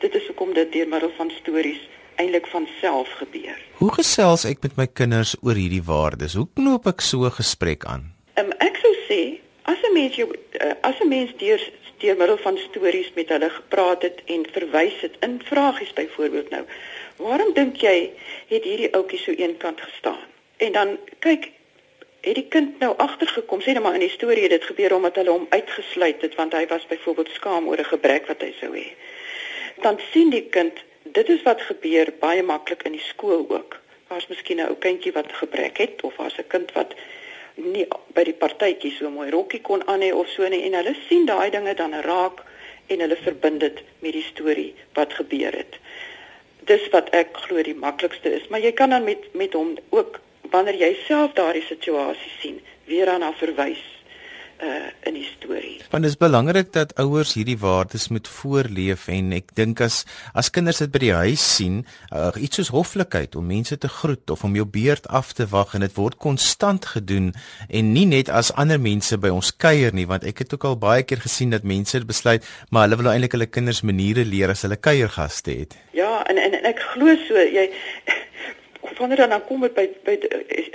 Dit 0.00 0.14
is 0.16 0.26
hoekom 0.26 0.54
dit 0.56 0.72
deur 0.72 0.88
middel 0.88 1.12
van 1.16 1.32
stories 1.40 1.82
eintlik 2.16 2.46
van 2.52 2.68
self 2.80 3.12
gebeur. 3.20 3.58
Hoe 3.80 3.92
gesels 3.92 4.46
ek 4.48 4.64
met 4.64 4.76
my 4.76 4.86
kinders 4.86 5.34
oor 5.44 5.56
hierdie 5.56 5.84
waardes? 5.84 6.36
Hoe 6.40 6.48
knoop 6.56 6.88
ek 6.88 7.04
so 7.04 7.28
'n 7.28 7.36
gesprek 7.40 7.84
aan? 7.84 8.08
Um, 8.40 8.52
ek 8.58 8.80
sou 8.80 8.94
sê 9.08 9.40
as 9.68 9.80
'n 9.84 9.92
mens 9.92 10.16
jou 10.16 10.28
uh, 10.28 10.72
as 10.80 10.96
'n 11.00 11.08
mens 11.08 11.36
deur 11.36 11.60
deur 12.00 12.16
middel 12.16 12.38
van 12.38 12.56
stories 12.58 13.12
met 13.14 13.28
hulle 13.28 13.50
gepraat 13.50 14.02
het 14.02 14.22
en 14.24 14.46
verwys 14.52 15.00
het 15.00 15.16
in 15.20 15.40
vragies 15.44 15.92
byvoorbeeld 15.92 16.50
nou. 16.50 16.64
Waarom 17.16 17.52
dink 17.52 17.76
jy 17.76 18.12
het 18.48 18.64
hierdie 18.64 18.94
ouetjie 18.94 19.18
so 19.18 19.30
eenkant 19.32 19.80
gestaan? 19.80 20.24
En 20.56 20.72
dan 20.72 20.98
kyk 21.18 21.50
het 22.20 22.34
die 22.34 22.48
kind 22.48 22.78
nou 22.78 22.92
agtergekom 22.96 23.62
sê 23.64 23.72
net 23.72 23.82
maar 23.82 23.96
in 23.96 24.04
die 24.04 24.12
storie 24.12 24.42
het 24.42 24.50
dit 24.56 24.64
gebeur 24.64 24.94
omdat 24.94 25.16
hulle 25.20 25.30
hom 25.30 25.46
uitgesluit 25.50 26.22
het 26.22 26.34
want 26.34 26.52
hy 26.52 26.66
was 26.66 26.86
byvoorbeeld 26.86 27.30
skaam 27.36 27.68
oor 27.68 27.80
'n 27.80 27.92
gebrek 27.94 28.26
wat 28.26 28.42
hy 28.42 28.52
sou 28.60 28.72
hê. 28.76 28.86
Dan 29.80 30.00
sien 30.12 30.30
die 30.30 30.46
kind 30.56 30.84
dit 31.02 31.28
is 31.28 31.42
wat 31.42 31.60
gebeur 31.60 32.12
baie 32.20 32.42
maklik 32.42 32.82
in 32.82 32.92
die 32.92 33.06
skool 33.06 33.46
ook. 33.48 33.80
Daar's 34.08 34.26
miskien 34.26 34.60
'n 34.60 34.68
ou 34.68 34.76
kindjie 34.76 35.12
wat 35.12 35.32
gebrek 35.32 35.78
het 35.78 36.02
of 36.02 36.16
daar's 36.16 36.38
'n 36.38 36.46
kind 36.46 36.72
wat 36.72 36.94
nie 37.54 37.86
by 38.14 38.24
die 38.24 38.36
partytjie 38.36 38.92
so 38.92 39.10
mooi 39.10 39.30
rokkie 39.30 39.60
kon 39.60 39.88
aan 39.88 40.00
hê 40.00 40.12
of 40.12 40.28
so 40.28 40.48
nie 40.48 40.62
en 40.62 40.74
hulle 40.74 40.94
sien 41.08 41.26
daai 41.26 41.50
dinge 41.50 41.74
dan 41.74 41.94
raak 41.94 42.42
en 42.86 43.00
hulle 43.00 43.16
verbind 43.16 43.60
dit 43.60 43.82
met 43.98 44.12
die 44.12 44.22
storie 44.22 44.74
wat 44.92 45.14
gebeur 45.14 45.52
het. 45.52 45.78
Dis 46.70 46.88
wat 46.88 47.10
ek 47.10 47.36
glo 47.36 47.62
die 47.62 47.74
maklikste 47.74 48.34
is, 48.34 48.48
maar 48.48 48.60
jy 48.60 48.72
kan 48.72 48.90
dan 48.90 49.04
met 49.04 49.34
met 49.34 49.52
hom 49.52 49.76
ook 49.88 50.20
wanneer 50.50 50.78
jy 50.80 50.92
self 51.06 51.32
daardie 51.38 51.64
situasie 51.68 52.34
sien, 52.40 52.60
weer 52.90 53.10
aan 53.10 53.22
haar 53.22 53.38
verwys 53.38 53.82
uh 54.60 54.88
in 55.08 55.14
die 55.16 55.24
storie. 55.24 55.78
Want 55.90 56.04
dit 56.04 56.12
is 56.12 56.18
belangrik 56.20 56.72
dat 56.72 56.92
ouers 57.00 57.32
hierdie 57.34 57.58
waardes 57.58 58.08
moet 58.12 58.28
voorleef 58.28 59.06
en 59.08 59.32
ek 59.32 59.54
dink 59.56 59.80
as 59.80 60.02
as 60.36 60.50
kinders 60.52 60.82
dit 60.82 60.92
by 60.92 61.00
die 61.00 61.14
huis 61.16 61.44
sien, 61.56 61.80
uh, 62.12 62.28
iets 62.36 62.60
soos 62.60 62.72
hoflikheid 62.74 63.36
om 63.40 63.48
mense 63.48 63.78
te 63.80 63.88
groet 63.88 64.30
of 64.30 64.44
om 64.44 64.58
jou 64.58 64.66
beurt 64.68 65.08
af 65.08 65.32
te 65.38 65.48
wag 65.48 65.72
en 65.74 65.86
dit 65.86 65.96
word 65.96 66.18
konstant 66.20 66.90
gedoen 66.92 67.32
en 67.68 67.92
nie 67.94 68.04
net 68.10 68.28
as 68.28 68.52
ander 68.60 68.80
mense 68.80 69.16
by 69.16 69.32
ons 69.32 69.54
kuier 69.56 69.96
nie, 69.96 70.06
want 70.10 70.28
ek 70.28 70.44
het 70.44 70.54
ook 70.54 70.68
al 70.68 70.76
baie 70.82 71.08
keer 71.08 71.24
gesien 71.24 71.56
dat 71.56 71.64
mense 71.64 72.04
besluit 72.04 72.44
maar 72.68 72.88
hulle 72.88 73.00
wil 73.00 73.12
eintlik 73.14 73.38
hulle 73.38 73.48
kinders 73.48 73.80
maniere 73.80 74.26
leer 74.28 74.52
as 74.52 74.66
hulle 74.68 74.76
kuiergaste 74.76 75.56
het. 75.62 75.78
Ja, 75.96 76.20
en 76.28 76.36
en, 76.36 76.60
en 76.60 76.68
ek 76.68 76.84
glo 76.92 77.16
so 77.24 77.48
jy 77.48 77.70
wanneer 78.98 79.16
dan 79.16 79.28
dan 79.28 79.44
kom 79.44 79.60
dit 79.60 79.74
by 79.74 79.86
by 80.04 80.14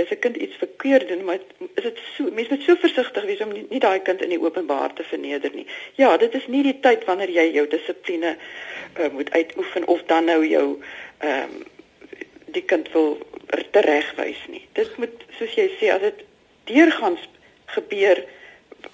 as 0.01 0.09
'n 0.09 0.19
kind 0.19 0.35
iets 0.35 0.55
verkeerd 0.55 1.07
doen, 1.07 1.23
maar 1.23 1.39
is 1.75 1.83
dit 1.83 1.99
so 2.15 2.23
mense 2.31 2.49
moet 2.49 2.63
so 2.63 2.75
versigtig 2.75 3.25
wees 3.25 3.41
om 3.41 3.51
nie, 3.51 3.65
nie 3.69 3.79
daai 3.79 3.99
kind 3.99 4.21
in 4.21 4.29
die 4.29 4.41
openbaar 4.41 4.93
te 4.93 5.03
verneder 5.03 5.51
nie. 5.53 5.67
Ja, 5.95 6.17
dit 6.17 6.33
is 6.33 6.47
nie 6.47 6.63
die 6.63 6.79
tyd 6.79 7.05
wanneer 7.05 7.29
jy 7.29 7.51
jou 7.51 7.67
dissipline 7.67 8.37
uh, 8.99 9.09
moet 9.11 9.31
uitoefen 9.31 9.87
of 9.87 10.03
dan 10.05 10.25
nou 10.25 10.47
jou 10.47 10.81
ehm 11.17 11.43
um, 11.43 11.63
die 12.55 12.63
kind 12.63 12.91
wil 12.91 13.17
teregwys 13.71 14.39
nie. 14.47 14.67
Dit 14.77 14.97
moet 14.97 15.25
soos 15.37 15.55
jy 15.57 15.69
sê 15.79 15.91
as 15.91 16.01
dit 16.01 16.23
deurgangs 16.71 17.23
gebeur 17.75 18.21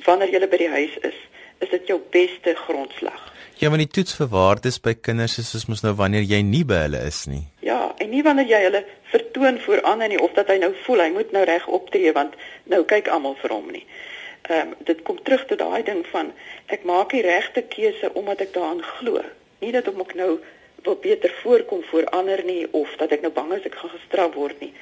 wanneer 0.08 0.34
jy 0.34 0.48
by 0.50 0.60
die 0.64 0.72
huis 0.72 0.96
is, 1.08 1.20
is 1.62 1.70
dit 1.70 1.92
jou 1.94 2.00
beste 2.14 2.56
grondslag. 2.66 3.28
Ja, 3.62 3.70
maar 3.70 3.78
die 3.78 3.92
toets 3.94 4.16
vir 4.18 4.32
waardes 4.32 4.80
by 4.82 4.96
kinders 4.98 5.38
is 5.38 5.52
soos 5.54 5.68
mos 5.70 5.84
nou 5.86 5.94
wanneer 6.00 6.24
jy 6.26 6.40
nie 6.42 6.64
by 6.66 6.80
hulle 6.88 7.04
is 7.06 7.20
nie. 7.30 7.44
Ja, 7.62 7.71
nie 8.12 8.24
wanneer 8.28 8.50
jy 8.50 8.62
hulle 8.68 8.84
vertoon 9.12 9.60
voor 9.66 9.82
ander 9.88 10.12
nie 10.12 10.22
of 10.22 10.34
dat 10.38 10.50
hy 10.52 10.58
nou 10.62 10.72
voel 10.86 11.04
hy 11.06 11.10
moet 11.16 11.32
nou 11.36 11.44
reg 11.48 11.68
optree 11.68 12.12
want 12.18 12.36
nou 12.74 12.84
kyk 12.94 13.08
almal 13.08 13.38
vir 13.42 13.56
hom 13.56 13.70
nie. 13.72 13.86
Ehm 14.50 14.72
um, 14.72 14.74
dit 14.90 15.02
kom 15.08 15.20
terug 15.24 15.46
tot 15.50 15.62
daai 15.62 15.84
ding 15.88 16.02
van 16.14 16.32
ek 16.76 16.84
maak 16.90 17.14
die 17.16 17.24
regte 17.26 17.62
keuse 17.76 18.10
omdat 18.14 18.42
ek 18.48 18.56
daaraan 18.58 18.84
glo. 18.98 19.22
Nie 19.62 19.72
dat 19.72 19.88
om 19.88 20.02
ek 20.04 20.16
nou 20.20 20.32
wil 20.84 20.98
beter 21.04 21.34
voorkom 21.44 21.84
voor 21.84 22.10
ander 22.18 22.44
nie 22.46 22.66
of 22.72 22.96
dat 22.98 23.12
ek 23.12 23.22
nou 23.22 23.32
bang 23.32 23.54
is 23.58 23.70
ek 23.70 23.78
gaan 23.78 23.94
gestraf 23.94 24.34
word 24.34 24.60
nie. 24.60 24.74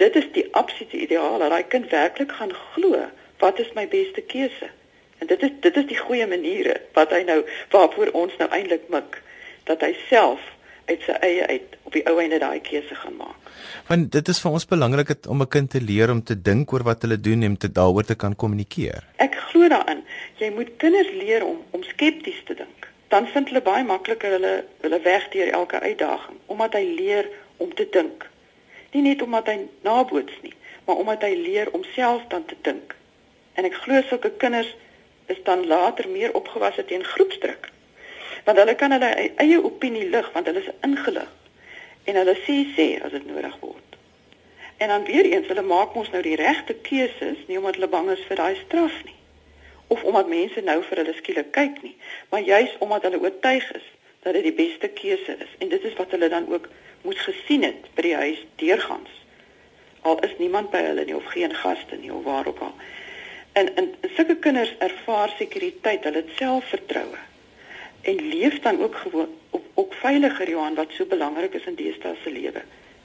Dit 0.00 0.16
is 0.16 0.26
die 0.32 0.48
absolute 0.52 0.96
ideaal 0.96 1.38
dat 1.38 1.52
daai 1.52 1.68
kind 1.74 1.90
werklik 1.92 2.32
gaan 2.32 2.54
glo 2.72 3.04
wat 3.38 3.60
is 3.60 3.72
my 3.76 3.86
beste 3.88 4.24
keuse. 4.32 4.70
En 5.18 5.26
dit 5.26 5.42
is 5.42 5.54
dit 5.60 5.76
is 5.76 5.88
die 5.92 6.00
goeie 6.00 6.26
maniere 6.26 6.80
wat 6.96 7.12
hy 7.12 7.22
nou 7.28 7.42
waarvoor 7.70 8.12
ons 8.24 8.36
nou 8.40 8.48
eintlik 8.50 8.88
mik 8.92 9.20
dat 9.68 9.84
hy 9.84 9.92
self 10.08 10.40
uit 10.86 11.02
sy 11.06 11.16
eie 11.26 11.46
uit 11.46 11.76
op 11.82 11.92
die 11.92 12.04
ou 12.10 12.16
einde 12.22 12.38
daai 12.42 12.60
keuse 12.60 12.94
gaan 12.94 13.16
maak. 13.18 13.50
Want 13.88 14.10
dit 14.12 14.28
is 14.28 14.40
vir 14.42 14.56
ons 14.58 14.66
belangrik 14.70 15.12
om 15.28 15.42
'n 15.42 15.48
kind 15.48 15.70
te 15.70 15.80
leer 15.80 16.10
om 16.10 16.22
te 16.22 16.36
dink 16.48 16.72
oor 16.72 16.82
wat 16.82 17.02
hulle 17.02 17.20
doen 17.20 17.42
en 17.42 17.56
te 17.56 17.72
daaroor 17.72 18.04
te 18.04 18.14
kan 18.14 18.36
kommunikeer. 18.36 19.06
Ek 19.16 19.34
glo 19.34 19.68
daarin. 19.68 20.04
Jy 20.38 20.50
moet 20.50 20.76
kinders 20.76 21.10
leer 21.12 21.44
om 21.44 21.58
om 21.70 21.82
skepties 21.82 22.42
te 22.44 22.54
dink. 22.54 22.88
Dan 23.08 23.26
vind 23.26 23.48
hulle 23.48 23.62
baie 23.62 23.84
makliker 23.84 24.30
hulle 24.30 24.64
hulle 24.80 25.00
weg 25.00 25.28
deur 25.28 25.52
elke 25.52 25.80
uitdaging 25.80 26.38
omdat 26.46 26.72
hy 26.72 26.84
leer 26.98 27.28
om 27.56 27.74
te 27.74 27.88
dink. 27.90 28.30
Nie 28.92 29.02
net 29.02 29.22
omdat 29.22 29.46
hy 29.46 29.58
naboots 29.82 30.38
nie, 30.42 30.54
maar 30.84 30.96
omdat 30.96 31.22
hy 31.22 31.34
leer 31.34 31.70
om 31.72 31.84
self 31.84 32.22
dan 32.28 32.44
te 32.44 32.56
dink. 32.62 32.94
En 33.54 33.64
ek 33.64 33.74
glo 33.74 34.02
sulke 34.08 34.30
kinders 34.30 34.76
is 35.26 35.42
dan 35.44 35.66
later 35.66 36.08
meer 36.08 36.34
opgewasse 36.34 36.84
teen 36.84 37.04
groepsdruk. 37.04 37.70
Want 38.46 38.58
hulle 38.62 38.76
kan 38.78 38.94
hulle 38.94 39.10
eie 39.42 39.58
opinie 39.58 40.06
lig 40.10 40.28
want 40.32 40.46
hulle 40.46 40.62
is 40.62 40.70
ingelig 40.86 41.32
en 42.06 42.18
hulle 42.20 42.36
sê 42.46 42.60
sê 42.76 42.86
as 43.02 43.10
dit 43.16 43.26
nodig 43.26 43.56
word. 43.60 43.96
En 44.78 44.92
dan 44.92 45.04
weer 45.08 45.26
eens, 45.32 45.48
hulle 45.50 45.64
maak 45.66 45.96
ons 45.98 46.10
nou 46.14 46.22
die 46.22 46.36
regte 46.38 46.76
keuses 46.86 47.42
nie 47.48 47.58
omdat 47.58 47.80
hulle 47.80 47.90
bang 47.90 48.10
is 48.14 48.22
vir 48.28 48.38
daai 48.42 48.54
straf 48.60 49.02
nie 49.04 49.18
of 49.88 50.02
omdat 50.02 50.30
mense 50.30 50.62
nou 50.66 50.78
vir 50.82 51.02
hulle 51.02 51.14
skielik 51.18 51.52
kyk 51.54 51.82
nie, 51.82 51.94
maar 52.30 52.42
juis 52.42 52.72
omdat 52.82 53.06
hulle 53.06 53.20
oortuig 53.22 53.66
is 53.80 53.90
dat 54.22 54.34
dit 54.34 54.48
die 54.48 54.56
beste 54.62 54.88
keuse 55.00 55.36
is 55.42 55.52
en 55.58 55.70
dit 55.74 55.84
is 55.90 55.94
wat 55.98 56.14
hulle 56.14 56.30
dan 56.30 56.48
ook 56.52 56.66
moes 57.02 57.20
gesien 57.26 57.66
het 57.66 57.86
by 57.98 58.08
die 58.08 58.16
huis 58.22 58.42
deurgangs. 58.62 59.22
Al 60.02 60.18
is 60.26 60.34
niemand 60.38 60.70
by 60.70 60.82
hulle 60.86 61.06
nie 61.06 61.18
of 61.18 61.30
geen 61.34 61.54
gaste 61.54 61.98
nie 61.98 62.14
of 62.14 62.22
waar 62.26 62.46
ook 62.46 62.62
al. 62.66 62.74
En 63.58 63.74
en 63.74 63.94
sulke 64.16 64.36
kinders 64.36 64.74
ervaar 64.78 65.34
sekuriteit, 65.38 66.04
hulle 66.04 66.22
het 66.22 66.38
selfvertroue 66.38 67.22
en 68.06 68.28
leef 68.28 68.60
dan 68.60 68.82
ook 68.82 68.96
gewoon 68.96 69.28
op 69.50 69.64
ook 69.74 69.94
veiliger 69.94 70.50
Johan 70.50 70.74
wat 70.74 70.90
so 70.90 71.06
belangrik 71.06 71.54
is 71.54 71.66
in 71.66 71.74
deesdae 71.74 72.14
se 72.22 72.32
lewe. 72.32 72.62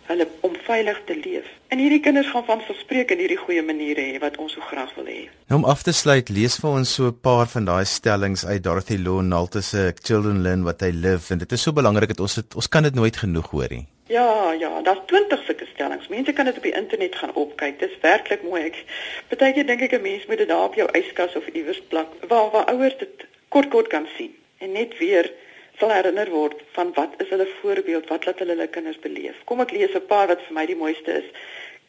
Hulle 0.10 0.28
om 0.40 0.56
veilig 0.64 1.02
te 1.06 1.16
leef. 1.24 1.48
En 1.68 1.80
hierdie 1.80 2.00
kinders 2.00 2.30
gaan 2.30 2.46
van 2.46 2.62
verspreek 2.68 3.12
in 3.14 3.22
hierdie 3.24 3.40
goeie 3.40 3.64
maniere 3.64 4.04
hê 4.12 4.20
wat 4.20 4.38
ons 4.44 4.54
so 4.58 4.64
graag 4.70 4.92
wil 4.98 5.08
hê. 5.08 5.22
Nou 5.52 5.62
om 5.62 5.68
af 5.74 5.84
te 5.88 5.94
sluit, 5.96 6.30
lees 6.30 6.58
vir 6.64 6.70
ons 6.70 6.94
so 6.98 7.08
'n 7.12 7.20
paar 7.28 7.48
van 7.54 7.66
daai 7.70 7.86
stellings 7.86 8.46
uit 8.46 8.64
Dorothy 8.64 8.98
Law 8.98 9.22
Nalte 9.22 9.62
se 9.62 9.94
Children 10.04 10.42
Learn 10.42 10.64
What 10.64 10.78
They 10.78 10.92
Live 10.92 11.34
en 11.34 11.40
dit 11.40 11.52
is 11.52 11.62
so 11.62 11.74
belangrik 11.74 12.10
dat 12.14 12.20
ons 12.20 12.36
het, 12.36 12.56
ons 12.56 12.68
kan 12.68 12.84
dit 12.84 12.96
nooit 12.96 13.18
genoeg 13.18 13.50
hoor 13.50 13.70
nie. 13.70 13.88
Ja, 14.08 14.52
ja, 14.52 14.82
daar's 14.82 15.06
20 15.06 15.44
sulke 15.46 15.66
stellings. 15.74 16.08
Mense 16.08 16.34
kan 16.34 16.46
dit 16.46 16.58
op 16.58 16.64
die 16.64 16.76
internet 16.76 17.16
gaan 17.16 17.34
opkyk. 17.34 17.80
Dit 17.80 17.90
is 17.90 17.98
werklik 18.02 18.44
mooi. 18.44 18.64
Ek 18.64 18.86
partykeer 19.30 19.66
dink 19.66 19.82
ek 19.82 19.94
'n 19.94 20.02
mens 20.02 20.26
moet 20.28 20.38
dit 20.38 20.48
daar 20.48 20.64
op 20.64 20.76
jou 20.76 20.90
yskas 20.92 21.36
of 21.36 21.48
iewers 21.48 21.82
plak 21.88 22.08
waar 22.28 22.52
waar 22.52 22.66
ouers 22.66 22.98
dit 22.98 23.26
kort 23.48 23.70
kort 23.70 23.88
kan 23.88 24.08
sien 24.18 24.36
en 24.62 24.72
net 24.78 24.98
weer 25.02 25.32
sal 25.80 25.94
herinner 25.94 26.30
word 26.30 26.60
van 26.76 26.92
wat 26.98 27.16
is 27.24 27.30
hulle 27.34 27.48
voorbeeld, 27.62 28.10
wat 28.14 28.26
laat 28.28 28.42
hulle 28.44 28.54
hulle 28.56 28.68
kinders 28.70 29.00
beleef. 29.02 29.38
Kom 29.50 29.64
ek 29.64 29.74
lees 29.74 29.96
'n 29.98 30.06
paar 30.08 30.28
wat 30.30 30.42
vir 30.48 30.54
my 30.54 30.66
die 30.70 30.78
mooiste 30.78 31.12
is. 31.22 31.30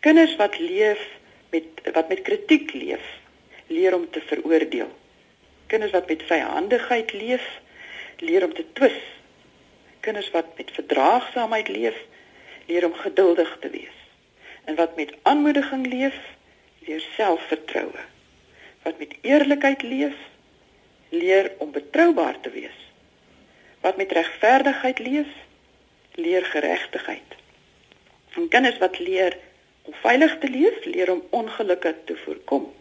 Kinders 0.00 0.36
wat 0.40 0.58
leef 0.58 1.02
met 1.52 1.64
wat 1.94 2.08
met 2.08 2.22
kritiek 2.22 2.72
leef, 2.72 3.04
leer 3.68 3.94
om 3.94 4.08
te 4.10 4.20
veroordeel. 4.20 4.90
Kinders 5.66 5.92
wat 5.92 6.08
met 6.08 6.22
vyhandigheid 6.22 7.12
leef, 7.12 7.44
leer 8.18 8.44
om 8.44 8.54
te 8.54 8.64
twis. 8.72 9.00
Kinders 10.00 10.30
wat 10.30 10.56
met 10.56 10.70
verdraagsaamheid 10.70 11.68
leef, 11.68 11.98
leer 12.66 12.84
om 12.86 12.94
geduldig 12.94 13.56
te 13.60 13.70
wees. 13.70 13.98
En 14.64 14.74
wat 14.74 14.96
met 14.96 15.14
aanmoediging 15.22 15.86
leef, 15.86 16.18
leer 16.86 17.00
selfvertroue. 17.16 18.04
Wat 18.82 18.98
met 18.98 19.14
eerlikheid 19.20 19.82
leef, 19.82 20.16
leer 21.12 21.52
om 21.58 21.70
betroubaar 21.70 22.40
te 22.40 22.50
wees. 22.50 22.78
Wat 23.80 23.96
met 23.96 24.12
regverdigheid 24.12 24.98
leef, 24.98 25.28
leer 26.14 26.44
geregtigheid. 26.44 27.36
En 28.34 28.48
kinders 28.48 28.78
wat 28.78 28.98
leer 28.98 29.36
om 29.82 29.94
veilig 30.00 30.38
te 30.38 30.48
leef, 30.48 30.84
leer 30.84 31.12
om 31.12 31.22
ongelukke 31.30 31.94
te 32.04 32.16
voorkom. 32.16 32.72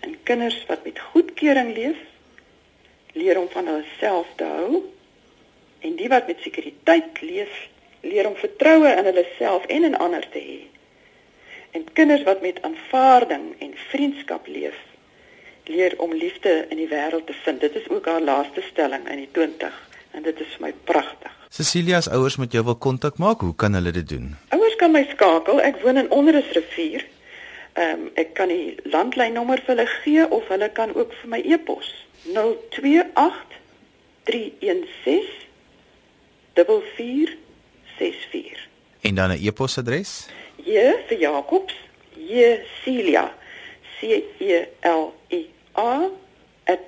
En 0.00 0.16
kinders 0.22 0.58
wat 0.66 0.84
met 0.84 0.98
goedkeuring 0.98 1.74
leef, 1.74 1.96
leer 3.12 3.40
om 3.40 3.48
van 3.48 3.66
hulle 3.66 3.86
self 3.98 4.26
te 4.36 4.44
hou. 4.44 4.82
En 5.78 5.96
die 5.96 6.08
wat 6.08 6.26
met 6.26 6.44
sekuriteit 6.44 7.20
leef, 7.20 7.68
leer 8.00 8.28
om 8.28 8.36
vertroue 8.36 8.92
in 8.92 9.04
hulle 9.04 9.26
self 9.38 9.64
en 9.66 9.84
in 9.84 9.96
ander 9.96 10.28
te 10.28 10.44
hê. 10.44 10.60
En 11.70 11.88
kinders 11.92 12.22
wat 12.28 12.40
met 12.40 12.62
aanvaarding 12.62 13.54
en 13.58 13.74
vriendskap 13.88 14.46
leef, 14.46 14.76
leer 15.64 15.94
om 15.98 16.14
liefde 16.14 16.66
in 16.68 16.76
die 16.76 16.88
wêreld 16.88 17.26
te 17.26 17.34
vind. 17.44 17.60
Dit 17.60 17.74
is 17.74 17.88
ook 17.88 18.06
haar 18.06 18.20
laaste 18.20 18.62
stelling 18.70 19.08
in 19.08 19.16
die 19.16 19.28
20 19.32 19.88
en 20.10 20.22
dit 20.22 20.40
is 20.40 20.56
vir 20.56 20.66
my 20.66 20.72
pragtig. 20.84 21.32
Cecilia 21.50 22.00
se 22.00 22.10
ouers 22.10 22.36
moet 22.36 22.52
jou 22.52 22.64
wil 22.64 22.76
kontak 22.76 23.18
maak. 23.18 23.40
Hoe 23.40 23.54
kan 23.54 23.74
hulle 23.74 23.90
dit 23.90 24.08
doen? 24.08 24.36
Ouers 24.54 24.76
kan 24.76 24.94
my 24.94 25.02
skakel. 25.10 25.60
Ek 25.60 25.82
woon 25.82 25.98
in 25.98 26.10
Onderrusrivier. 26.10 27.06
Ehm 27.74 28.06
um, 28.06 28.10
ek 28.14 28.34
kan 28.34 28.50
die 28.50 28.78
landlynnommer 28.90 29.62
vir 29.66 29.74
hulle 29.74 29.90
gee 30.02 30.26
of 30.30 30.46
hulle 30.50 30.70
kan 30.74 30.94
ook 30.94 31.14
vir 31.22 31.30
my 31.30 31.42
e-pos 31.42 31.90
028 32.34 33.58
316 34.30 35.40
4464. 36.54 38.68
En 39.00 39.14
dan 39.14 39.30
'n 39.30 39.46
e-posadres? 39.46 40.28
J 40.56 40.94
vir 41.06 41.18
Jacobs, 41.18 41.74
J 42.14 42.58
Celia, 42.82 43.34
C 44.00 44.24
E 44.40 44.66
L 44.82 45.12
I 45.30 45.46
A 45.74 46.10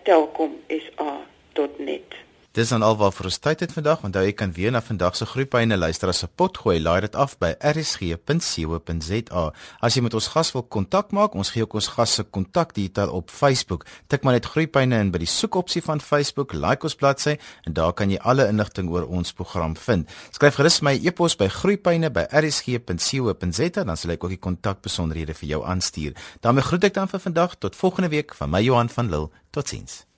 @telkomsa.net. 0.05 2.15
Dis 2.53 2.69
dan 2.69 2.83
alwaar 2.85 3.15
vir 3.17 3.31
ons 3.31 3.39
tyd 3.41 3.63
het 3.65 3.71
vandag. 3.73 4.03
Onthou 4.05 4.27
jy 4.27 4.33
kan 4.37 4.51
weer 4.53 4.69
na 4.75 4.83
vandag 4.85 5.15
se 5.17 5.25
groeipyne 5.25 5.73
luister 5.77 6.09
as 6.13 6.23
'n 6.23 6.29
pot 6.37 6.59
gooi. 6.59 6.81
Laai 6.81 7.01
dit 7.01 7.17
af 7.17 7.39
by 7.39 7.55
rsg.co.za. 7.59 9.53
As 9.81 9.95
jy 9.95 10.03
met 10.03 10.15
ons 10.15 10.29
gas 10.29 10.53
wil 10.53 10.63
kontak 10.63 11.13
maak, 11.13 11.35
ons 11.35 11.51
gee 11.51 11.63
ook 11.63 11.75
ons 11.75 11.89
gas 11.89 12.15
se 12.15 12.23
kontakdetail 12.23 13.11
op 13.11 13.31
Facebook. 13.31 13.87
Tik 14.07 14.23
maar 14.23 14.33
net 14.35 14.47
groeipyne 14.47 15.01
in 15.01 15.11
by 15.11 15.19
die 15.19 15.27
soekopsie 15.27 15.83
van 15.83 16.01
Facebook, 16.01 16.53
like 16.53 16.83
ons 16.83 16.95
bladsy 16.95 17.39
en 17.65 17.73
daar 17.73 17.93
kan 17.93 18.11
jy 18.11 18.19
alle 18.19 18.49
inligting 18.49 18.91
oor 18.91 19.09
ons 19.09 19.33
program 19.33 19.77
vind. 19.77 20.11
Skryf 20.31 20.55
gerus 20.55 20.81
my 20.81 21.01
e-pos 21.03 21.37
by 21.37 21.49
groeipyne@rsg.co.za 21.49 23.85
dan 23.85 23.97
sal 23.97 24.11
ek 24.11 24.25
ook 24.25 24.31
die 24.31 24.39
kontakbesonderhede 24.39 25.35
vir 25.35 25.49
jou 25.49 25.65
aanstuur. 25.65 26.13
daarmee 26.41 26.63
groet 26.63 26.85
ek 26.85 26.95
dan 26.95 27.09
vir 27.09 27.21
vandag 27.21 27.55
tot 27.59 27.77
volgende 27.77 28.09
week 28.09 28.35
van 28.35 28.51
my 28.51 28.61
Johan 28.61 28.89
van 28.89 29.11
Lille. 29.11 29.31
Totsiens. 29.51 30.12